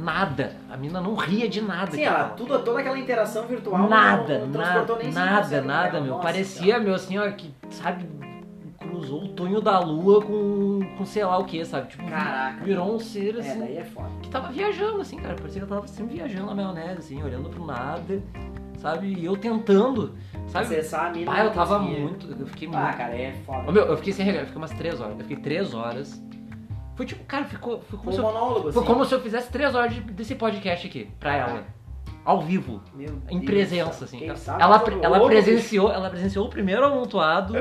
nada. 0.00 0.56
A 0.70 0.76
mina 0.76 1.00
não 1.00 1.14
ria 1.14 1.48
de 1.48 1.60
nada. 1.60 1.90
Sim, 1.92 2.02
ela, 2.02 2.30
tudo, 2.30 2.58
toda 2.60 2.80
aquela 2.80 2.98
interação 2.98 3.46
virtual 3.46 3.88
Nada, 3.88 4.38
não, 4.40 4.46
não 4.48 4.60
nada, 4.60 4.96
nem 4.96 5.12
nada, 5.12 5.46
5% 5.58 5.64
nada, 5.64 5.90
dela. 5.90 6.00
meu. 6.04 6.12
Nossa, 6.14 6.22
Parecia, 6.24 6.72
cara. 6.74 6.84
meu, 6.84 6.94
assim, 6.94 7.18
ó, 7.18 7.30
que, 7.32 7.54
sabe, 7.70 8.06
cruzou 8.78 9.24
o 9.24 9.28
tonho 9.28 9.60
da 9.60 9.78
lua 9.78 10.22
com, 10.22 10.80
com 10.96 11.04
sei 11.04 11.24
lá 11.24 11.38
o 11.38 11.44
que, 11.44 11.64
sabe? 11.64 11.88
Tipo, 11.88 12.04
Caraca. 12.08 12.64
virou 12.64 12.94
um 12.94 12.98
ser, 12.98 13.36
É, 13.36 13.40
assim, 13.40 13.58
daí 13.60 13.76
é 13.76 13.84
foda. 13.84 14.08
que 14.22 14.28
tava 14.30 14.48
viajando, 14.48 15.00
assim, 15.00 15.16
cara. 15.18 15.34
Parecia 15.34 15.60
que 15.60 15.64
eu 15.70 15.76
tava 15.76 15.86
sempre 15.86 16.14
viajando 16.16 16.46
na 16.46 16.54
maionese, 16.54 16.98
assim, 16.98 17.22
olhando 17.22 17.48
pro 17.50 17.64
nada, 17.66 18.22
sabe? 18.78 19.14
E 19.14 19.24
eu 19.24 19.36
tentando, 19.36 20.14
sabe? 20.48 20.64
Acessar 20.66 21.06
a 21.06 21.10
mina. 21.10 21.30
Pai, 21.30 21.46
eu 21.46 21.50
tava 21.52 21.78
conseguia. 21.78 22.00
muito, 22.00 22.26
eu 22.40 22.46
fiquei 22.46 22.66
muito... 22.68 22.80
Ah, 22.80 22.92
cara, 22.94 23.14
é 23.14 23.32
foda. 23.44 23.68
Ô, 23.68 23.72
meu, 23.72 23.84
eu 23.84 23.96
fiquei 23.98 24.12
sem 24.12 24.24
regar, 24.24 24.42
eu 24.42 24.46
fiquei 24.46 24.60
umas 24.60 24.70
três 24.72 25.00
horas. 25.00 25.12
Eu 25.18 25.24
fiquei 25.24 25.36
três 25.36 25.74
horas. 25.74 26.20
Foi 27.00 27.06
tipo, 27.06 27.24
cara, 27.24 27.46
ficou, 27.46 27.80
foi 27.80 27.98
como, 27.98 28.10
um 28.10 28.12
se 28.12 28.18
eu, 28.18 28.24
monólogo, 28.24 28.72
foi 28.72 28.82
assim. 28.82 28.92
como 28.92 29.04
se 29.06 29.14
eu 29.14 29.20
fizesse 29.22 29.50
três 29.50 29.74
horas 29.74 29.94
de- 29.94 30.02
desse 30.02 30.34
podcast 30.34 30.86
aqui, 30.86 31.10
pra 31.18 31.34
ela. 31.34 31.64
Ao 32.26 32.42
vivo. 32.42 32.82
Meu 32.92 33.08
Em 33.30 33.38
Deus 33.38 33.44
presença, 33.46 34.04
assim. 34.04 34.28
Ela, 34.28 34.36
ela, 34.60 34.84
ela 35.02 35.24
presenciou, 35.24 35.90
ela 35.90 36.10
presenciou 36.10 36.44
o 36.46 36.50
primeiro 36.50 36.84
amontoado 36.84 37.54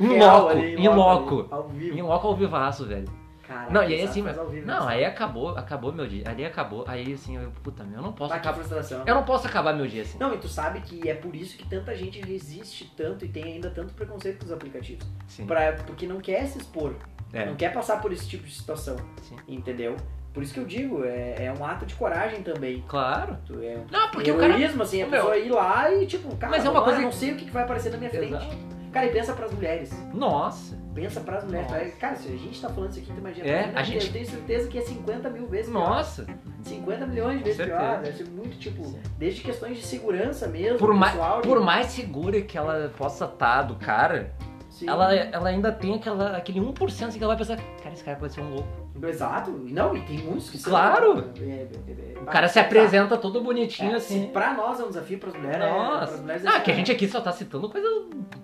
em 0.00 0.14
Real 0.14 0.38
loco, 0.44 0.48
ali, 0.48 0.74
em 0.76 0.88
loco. 0.88 1.46
Ao 1.50 1.68
vivo. 1.68 1.98
Em 1.98 2.00
loco 2.00 2.26
ao 2.26 2.34
vivaço, 2.34 2.86
velho. 2.86 3.04
Caraca, 3.46 3.70
Não, 3.70 3.82
e 3.82 3.92
aí 3.94 4.02
assim, 4.02 4.26
ao 4.26 4.46
vivo, 4.48 4.66
não, 4.66 4.88
aí 4.88 5.04
acabou, 5.04 5.50
acabou 5.50 5.92
meu 5.92 6.06
dia. 6.06 6.24
Ali 6.26 6.46
acabou, 6.46 6.84
aí 6.88 7.12
assim, 7.12 7.36
eu, 7.36 7.50
puta, 7.62 7.84
meu, 7.84 7.96
eu 7.98 8.02
não 8.02 8.12
posso 8.14 8.32
acabar. 8.32 8.62
Eu 9.06 9.14
não 9.14 9.24
posso 9.24 9.46
acabar 9.46 9.74
meu 9.74 9.86
dia 9.86 10.00
assim. 10.02 10.16
Não, 10.18 10.32
e 10.32 10.38
tu 10.38 10.48
sabe 10.48 10.80
que 10.80 11.06
é 11.06 11.14
por 11.14 11.36
isso 11.36 11.54
que 11.58 11.66
tanta 11.68 11.94
gente 11.94 12.18
resiste 12.22 12.90
tanto 12.96 13.26
e 13.26 13.28
tem 13.28 13.44
ainda 13.44 13.68
tanto 13.68 13.92
preconceito 13.92 14.38
com 14.38 14.46
os 14.46 14.52
aplicativos. 14.52 15.06
Sim. 15.26 15.46
Pra, 15.46 15.72
porque 15.86 16.06
não 16.06 16.18
quer 16.18 16.46
se 16.46 16.56
expor, 16.56 16.94
É. 17.32 17.46
não 17.46 17.54
quer 17.56 17.72
passar 17.72 18.00
por 18.00 18.12
esse 18.12 18.26
tipo 18.28 18.44
de 18.44 18.54
situação, 18.54 18.96
Sim. 19.22 19.36
entendeu? 19.46 19.96
Por 20.32 20.42
isso 20.42 20.54
que 20.54 20.60
eu 20.60 20.64
digo, 20.66 21.04
é, 21.04 21.46
é 21.46 21.54
um 21.58 21.64
ato 21.64 21.84
de 21.84 21.94
coragem 21.94 22.42
também. 22.42 22.84
Claro. 22.86 23.36
Tu 23.46 23.60
é 23.60 23.78
Não, 23.90 24.10
porque 24.10 24.30
o 24.30 24.36
cara. 24.38 24.52
heroísmo, 24.54 24.82
assim, 24.82 25.02
a 25.02 25.06
Meu. 25.06 25.10
pessoa 25.20 25.36
ir 25.36 25.50
lá 25.50 25.92
e 25.92 26.06
tipo, 26.06 26.34
cara, 26.36 26.50
Mas 26.52 26.64
é 26.64 26.70
uma 26.70 26.78
lá, 26.80 26.84
coisa 26.84 27.00
não 27.00 27.10
sei 27.12 27.32
o 27.32 27.36
que 27.36 27.50
vai 27.50 27.64
aparecer 27.64 27.90
na 27.90 27.98
minha 27.98 28.10
frente. 28.10 28.28
Exato. 28.34 28.56
Cara, 28.92 29.06
e 29.06 29.10
pensa 29.10 29.32
pras 29.34 29.52
mulheres. 29.52 29.92
Nossa. 30.14 30.78
Pensa 30.94 31.20
pras 31.20 31.44
mulheres. 31.44 31.70
Nossa. 31.70 31.84
Cara, 31.98 32.16
se 32.16 32.28
a 32.28 32.36
gente 32.36 32.60
tá 32.60 32.68
falando 32.68 32.90
isso 32.90 33.00
aqui, 33.00 33.12
tu 33.12 33.18
imagina. 33.18 33.46
É, 33.46 33.72
a 33.74 33.82
gente- 33.82 34.06
Eu 34.06 34.12
tenho 34.12 34.26
certeza 34.26 34.68
que 34.68 34.78
é 34.78 34.80
50 34.80 35.28
mil 35.28 35.46
vezes 35.46 35.70
pior. 35.70 35.88
Nossa. 35.88 36.26
50 36.62 37.06
milhões 37.06 37.38
de 37.38 37.44
vezes 37.44 37.66
pior. 37.66 38.00
Deve 38.00 38.16
ser 38.16 38.28
muito, 38.30 38.58
tipo, 38.58 38.84
Sim. 38.84 38.98
desde 39.18 39.40
questões 39.42 39.76
de 39.76 39.84
segurança 39.84 40.46
mesmo, 40.48 40.78
Por, 40.78 40.94
mais 40.94 41.12
pessoal. 41.12 41.40
por 41.42 41.60
mais 41.60 41.86
segura 41.88 42.40
que 42.42 42.56
ela 42.56 42.90
possa 42.96 43.26
estar 43.26 43.62
do 43.62 43.74
cara, 43.76 44.32
Sim. 44.78 44.88
ela, 44.88 45.12
ela 45.14 45.48
ainda 45.48 45.72
tem 45.72 45.94
aquela, 45.94 46.36
aquele 46.36 46.60
1% 46.60 47.06
assim 47.08 47.18
que 47.18 47.24
ela 47.24 47.34
vai 47.34 47.44
pensar, 47.46 47.56
cara, 47.82 47.92
esse 47.94 48.04
cara 48.04 48.16
pode 48.16 48.32
ser 48.32 48.40
um 48.42 48.50
louco. 48.50 48.68
Exato. 49.06 49.50
Não, 49.50 49.96
e 49.96 50.02
tem 50.02 50.18
muitos 50.18 50.50
que 50.50 50.58
são. 50.58 50.70
Claro. 50.70 51.30
É, 51.40 51.42
é, 51.44 51.68
é, 51.88 52.14
é, 52.16 52.18
O 52.20 52.26
cara 52.26 52.48
se 52.48 52.58
apresenta 52.58 53.16
todo 53.16 53.40
bonitinho 53.40 53.92
É, 53.92 53.96
assim. 53.96 54.26
pra 54.32 54.54
nós 54.54 54.78
é 54.80 54.84
um 54.84 54.88
desafio, 54.88 55.18
pras 55.18 55.34
mulheres, 55.34 55.62
é, 55.64 55.68
Nossa. 55.68 56.06
pras 56.08 56.20
mulheres 56.20 56.46
Ah, 56.46 56.60
que 56.60 56.70
a 56.70 56.74
gente 56.74 56.90
aqui 56.92 57.08
só 57.08 57.20
tá 57.20 57.32
citando 57.32 57.68
coisas 57.68 57.90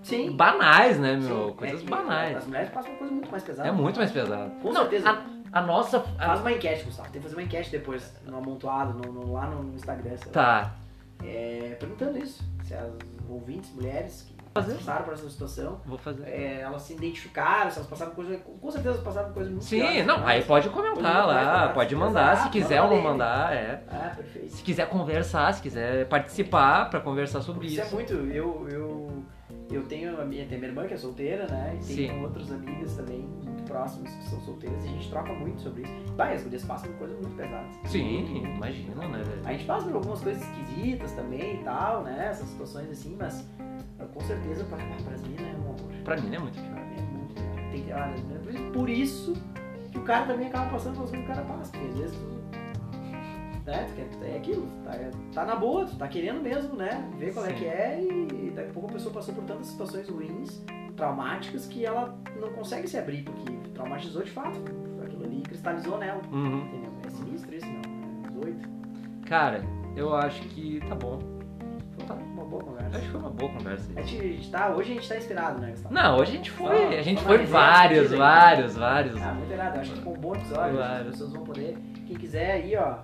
Sim. 0.03 0.31
banais, 0.31 0.99
né, 0.99 1.15
meu? 1.17 1.49
Sim, 1.49 1.53
coisas 1.55 1.81
banais. 1.83 2.37
As 2.37 2.45
mulheres 2.47 2.69
passam 2.69 2.91
uma 2.91 2.97
coisa 2.99 3.13
muito 3.13 3.31
mais 3.31 3.43
pesada. 3.43 3.69
É 3.69 3.71
muito 3.71 3.97
mais 3.97 4.11
pesado. 4.11 4.51
Com 4.61 4.71
Não, 4.71 4.81
certeza. 4.81 5.09
A, 5.51 5.59
a 5.59 5.61
nossa. 5.61 5.97
a- 6.17 6.25
Faz 6.27 6.39
uma 6.41 6.51
enquete, 6.51 6.83
Gustavo. 6.85 7.09
Tem 7.11 7.21
que 7.21 7.27
fazer 7.27 7.35
uma 7.39 7.43
enquete 7.43 7.71
depois, 7.71 8.13
no 8.25 8.37
amontoado, 8.37 8.93
no, 8.93 9.11
no- 9.13 9.33
lá 9.33 9.47
no, 9.47 9.73
Instagram. 9.75 10.15
Tá. 10.31 10.73
É, 11.23 11.75
perguntando 11.79 12.17
isso. 12.17 12.43
Se 12.63 12.73
as 12.73 12.91
ouvintes, 13.29 13.71
mulheres 13.73 14.25
que 14.27 14.34
Fazer. 14.55 14.75
passaram 14.75 15.03
por 15.03 15.13
essa 15.13 15.29
situação, 15.29 15.81
Vou 15.85 15.97
fazer. 15.97 16.23
é, 16.23 16.61
elas 16.61 16.81
se 16.83 16.93
identificaram, 16.93 17.69
se 17.69 17.77
elas 17.77 17.89
passaram 17.89 18.11
por 18.11 18.23
coisa. 18.25 18.37
Com 18.37 18.71
certeza 18.71 18.99
passaram 19.01 19.27
por 19.27 19.33
coisas 19.33 19.51
muito 19.51 19.65
Sim, 19.65 19.79
piores, 19.81 20.05
não, 20.05 20.25
aí 20.25 20.43
pode 20.43 20.69
Coisa 20.69 20.89
comentar 20.93 21.27
lá, 21.27 21.69
pode 21.73 21.93
mandar, 21.93 22.37
se 22.37 22.49
quiser 22.49 22.81
ou 22.81 22.87
não 22.89 22.95
manda 22.97 23.09
mandar, 23.09 23.53
é. 23.53 23.83
Ah, 23.89 24.13
perfeito. 24.15 24.53
Se 24.53 24.63
quiser 24.63 24.87
conversar, 24.87 25.53
se 25.53 25.61
quiser 25.61 26.07
participar 26.07 26.89
pra 26.89 27.01
conversar 27.01 27.41
sobre 27.41 27.67
Isso 27.67 27.81
é 27.81 27.83
isso. 27.83 27.93
muito. 27.95 28.13
Eu, 28.13 28.65
eu, 28.69 29.23
eu 29.69 29.83
tenho 29.87 30.21
a 30.21 30.23
minha, 30.23 30.45
tem 30.45 30.57
minha 30.57 30.69
irmã 30.69 30.87
que 30.87 30.93
é 30.93 30.97
solteira, 30.97 31.47
né? 31.47 31.77
E 31.81 31.85
tenho 31.85 32.13
Sim. 32.13 32.23
outras 32.23 32.49
amigas 32.49 32.95
também 32.95 33.19
muito 33.43 33.63
próximas 33.63 34.09
que 34.13 34.23
são 34.29 34.39
solteiras 34.39 34.85
e 34.85 34.87
a 34.87 34.91
gente 34.91 35.09
troca 35.09 35.33
muito 35.33 35.59
sobre 35.59 35.81
isso. 35.81 35.93
Vai, 36.15 36.33
as 36.33 36.43
mulheres 36.43 36.63
passam 36.65 36.89
por 36.91 36.99
coisas 36.99 37.19
muito 37.19 37.35
pesadas. 37.35 37.75
Sim, 37.87 38.43
imagina, 38.55 39.05
né, 39.05 39.21
velho? 39.21 39.41
A 39.43 39.51
gente 39.51 39.65
passa 39.65 39.85
por 39.87 39.95
algumas 39.97 40.21
coisas 40.21 40.41
esquisitas 40.41 41.11
também 41.11 41.55
e 41.59 41.63
tal, 41.65 42.03
né? 42.03 42.27
Essas 42.29 42.47
situações 42.47 42.89
assim, 42.89 43.17
mas 43.19 43.45
com 44.13 44.19
certeza 44.21 44.63
pra, 44.65 44.77
pra 44.77 45.13
as 45.13 45.21
meninas 45.21 45.47
é 45.47 45.57
um 45.57 45.61
amor. 45.63 45.75
Pra 46.03 46.17
mim 46.17 46.35
é 46.35 46.39
muito 46.39 46.55
pior. 46.59 46.85
Mim 46.85 46.95
é 46.97 47.01
muito. 47.01 47.71
Tem, 47.71 47.83
que- 47.83 47.91
olha, 47.93 48.15
é 48.67 48.71
por 48.71 48.89
isso- 48.89 49.33
que 49.91 49.97
o 49.97 50.03
cara 50.03 50.25
também 50.25 50.47
acaba 50.47 50.69
passando 50.71 50.95
pelas 50.95 51.09
coisas 51.09 51.25
que 51.25 51.31
o 51.31 51.35
cara 51.35 51.47
passa, 51.47 51.71
porque 51.71 51.87
às 51.87 51.97
vezes 51.97 52.17
tu. 52.17 52.35
Né, 53.65 53.83
tu 53.87 53.95
quer, 54.19 54.29
é 54.29 54.37
aquilo, 54.37 54.67
tá, 54.83 54.91
tá 55.33 55.45
na 55.45 55.55
boa, 55.55 55.85
tu 55.85 55.95
tá 55.97 56.07
querendo 56.07 56.39
mesmo, 56.39 56.75
né? 56.75 57.09
Ver 57.17 57.33
qual 57.33 57.45
é 57.47 57.49
Sim. 57.49 57.55
que 57.55 57.65
é 57.65 57.99
e 58.03 58.51
daqui 58.55 58.69
a 58.69 58.73
pouco 58.73 58.89
a 58.89 58.91
pessoa 58.93 59.11
passou 59.11 59.33
por 59.33 59.43
tantas 59.45 59.65
situações 59.67 60.07
ruins, 60.07 60.63
traumáticas, 60.95 61.65
que 61.65 61.83
ela 61.83 62.15
não 62.39 62.49
consegue 62.49 62.87
se 62.87 62.95
abrir, 62.95 63.23
porque 63.23 63.51
traumatizou 63.73 64.21
de 64.21 64.29
fato. 64.29 64.59
Aquilo 65.03 65.23
ali 65.23 65.41
cristalizou 65.41 65.97
nela. 65.97 66.21
Uhum. 66.31 66.59
Entendeu? 66.67 66.91
É 67.07 67.09
sinistro 67.09 67.55
isso, 67.55 67.65
não. 67.65 68.29
É 68.29 68.39
doido. 68.39 68.69
Cara, 69.25 69.63
eu 69.95 70.13
acho 70.15 70.43
que 70.49 70.79
tá 70.87 70.93
bom. 70.93 71.17
Foi 72.49 72.59
uma 72.59 72.59
boa 72.59 72.63
conversa. 72.63 72.97
acho 72.97 73.05
que 73.05 73.11
foi 73.11 73.19
uma 73.19 73.29
boa 73.29 73.51
conversa. 73.51 73.91
A 73.95 74.01
gente, 74.01 74.19
a 74.19 74.27
gente 74.27 74.51
tá, 74.51 74.69
hoje 74.69 74.91
a 74.91 74.95
gente 74.95 75.09
tá 75.09 75.17
inspirado, 75.17 75.61
né, 75.61 75.71
Gustavo? 75.71 75.93
Não, 75.93 76.17
hoje 76.17 76.31
a 76.31 76.35
gente 76.35 76.51
foi. 76.51 76.97
A 76.97 77.01
gente 77.01 77.21
Só 77.21 77.27
foi 77.27 77.45
vários, 77.45 78.05
essa, 78.05 78.17
vários, 78.17 78.75
vários. 78.75 79.21
Ah, 79.21 79.33
muito 79.33 79.51
irado. 79.53 79.79
Acho 79.79 79.91
que 79.91 79.97
ficou 79.97 80.13
um 80.13 80.19
bom 80.19 80.35
episódio. 80.35 80.77
Vários. 80.77 80.99
As 81.07 81.11
pessoas 81.11 81.33
vão 81.33 81.43
poder. 81.43 81.77
Quem 82.07 82.15
quiser 82.17 82.51
aí, 82.51 82.75
ó, 82.75 82.97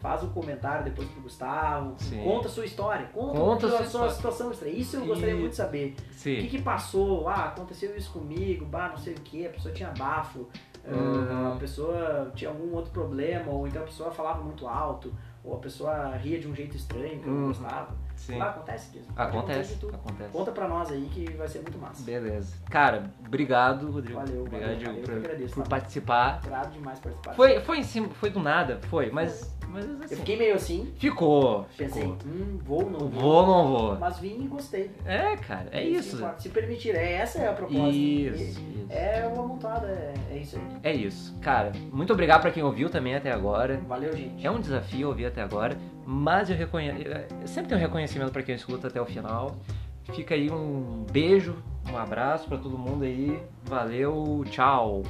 faz 0.00 0.22
um 0.22 0.28
comentário 0.30 0.84
depois 0.84 1.08
pro 1.08 1.22
Gustavo. 1.22 1.94
Sim. 1.98 2.22
Conta 2.22 2.46
a 2.48 2.50
sua 2.50 2.64
história. 2.64 3.06
Conta, 3.12 3.38
Conta 3.38 3.66
a 3.66 3.70
sua 3.70 3.86
sua 3.86 4.10
situação 4.10 4.50
estranha. 4.50 4.74
Isso 4.74 4.96
eu 4.96 5.06
gostaria 5.06 5.34
muito 5.34 5.50
de 5.50 5.56
saber. 5.56 5.94
O 5.98 6.02
que, 6.02 6.12
Sim. 6.14 6.46
que 6.48 6.62
passou? 6.62 7.28
Ah, 7.28 7.46
aconteceu 7.46 7.96
isso 7.96 8.12
comigo, 8.12 8.64
bah, 8.66 8.88
não 8.90 8.96
sei 8.98 9.14
o 9.14 9.20
que, 9.20 9.46
a 9.46 9.50
pessoa 9.50 9.72
tinha 9.74 9.90
bafo, 9.98 10.46
Uhum. 10.86 11.52
a 11.54 11.56
pessoa 11.56 12.30
tinha 12.34 12.50
algum 12.50 12.74
outro 12.74 12.90
problema, 12.92 13.50
ou 13.50 13.66
então 13.66 13.80
a 13.80 13.84
pessoa 13.86 14.10
falava 14.10 14.42
muito 14.42 14.68
alto, 14.68 15.14
ou 15.42 15.54
a 15.54 15.58
pessoa 15.58 16.10
ria 16.16 16.38
de 16.38 16.46
um 16.46 16.54
jeito 16.54 16.76
estranho 16.76 17.20
que 17.20 17.26
eu 17.26 17.32
não 17.32 17.40
Uhum. 17.40 17.46
gostava. 17.48 17.88
Sim. 18.26 18.40
Ah, 18.40 18.44
acontece. 18.46 18.98
Pode 19.14 19.28
Acontece, 19.28 19.78
acontece. 19.92 20.30
Conta 20.32 20.52
pra 20.52 20.68
nós 20.68 20.90
aí 20.90 21.08
que 21.12 21.30
vai 21.32 21.46
ser 21.48 21.60
muito 21.60 21.78
massa. 21.78 22.02
Beleza. 22.02 22.56
Cara, 22.70 23.10
obrigado, 23.26 23.90
Rodrigo. 23.90 24.18
Valeu, 24.18 24.42
obrigado 24.42 24.70
valeu, 24.70 24.86
valeu. 24.86 24.96
Eu 24.98 25.02
por, 25.04 25.12
que 25.12 25.18
agradeço, 25.26 25.54
por 25.54 25.62
tá? 25.64 25.68
participar. 25.70 26.40
Grado 26.44 26.72
demais 26.72 26.98
participar. 26.98 27.34
Foi, 27.34 27.60
foi 27.60 27.78
em 27.78 27.82
cima, 27.82 28.08
foi 28.10 28.30
do 28.30 28.40
nada, 28.40 28.80
foi, 28.88 29.10
mas, 29.10 29.54
mas 29.68 29.84
Eu 29.88 30.04
assim, 30.04 30.16
fiquei 30.16 30.36
meio 30.36 30.54
assim, 30.54 30.92
ficou, 30.98 31.66
pensei, 31.76 32.02
ficou. 32.02 32.16
hum, 32.26 32.58
vou, 32.64 32.90
não 32.90 32.98
vou. 33.00 33.08
Vou, 33.10 33.46
não 33.46 33.68
vou. 33.68 33.96
Mas 33.98 34.18
vim 34.18 34.44
e 34.44 34.48
gostei. 34.48 34.90
É, 35.04 35.36
cara, 35.36 35.68
é 35.72 35.82
Isso. 35.84 36.24
Se 36.38 36.48
permitir, 36.48 36.94
é, 36.96 37.12
essa 37.14 37.38
é 37.40 37.48
a 37.48 37.52
proposta. 37.52 37.88
Isso, 37.88 38.42
E- 38.42 38.48
isso. 38.50 38.74
É 38.90 39.26
uma 39.26 39.46
montada, 39.46 39.86
é, 39.88 40.14
é 40.30 40.36
isso 40.38 40.56
aí. 40.56 40.62
É 40.82 40.92
isso. 40.94 41.34
Cara, 41.40 41.72
muito 41.92 42.12
obrigado 42.12 42.42
pra 42.42 42.50
quem 42.50 42.62
ouviu 42.62 42.88
também 42.88 43.14
até 43.14 43.32
agora. 43.32 43.80
Valeu, 43.88 44.14
gente. 44.16 44.46
É 44.46 44.50
um 44.50 44.60
desafio 44.60 45.08
ouvir 45.08 45.26
até 45.26 45.42
agora, 45.42 45.76
mas 46.06 46.50
eu 46.50 46.56
reconheço. 46.56 46.98
Sempre 47.46 47.68
tenho 47.68 47.80
um 47.80 47.82
reconhecimento 47.82 48.32
pra 48.32 48.42
quem 48.42 48.54
escuta 48.54 48.88
até 48.88 49.00
o 49.00 49.06
final. 49.06 49.56
Fica 50.12 50.34
aí 50.34 50.50
um 50.50 51.04
beijo, 51.10 51.56
um 51.90 51.96
abraço 51.96 52.46
pra 52.48 52.58
todo 52.58 52.78
mundo 52.78 53.04
aí. 53.04 53.40
Valeu, 53.64 54.44
tchau. 54.50 55.02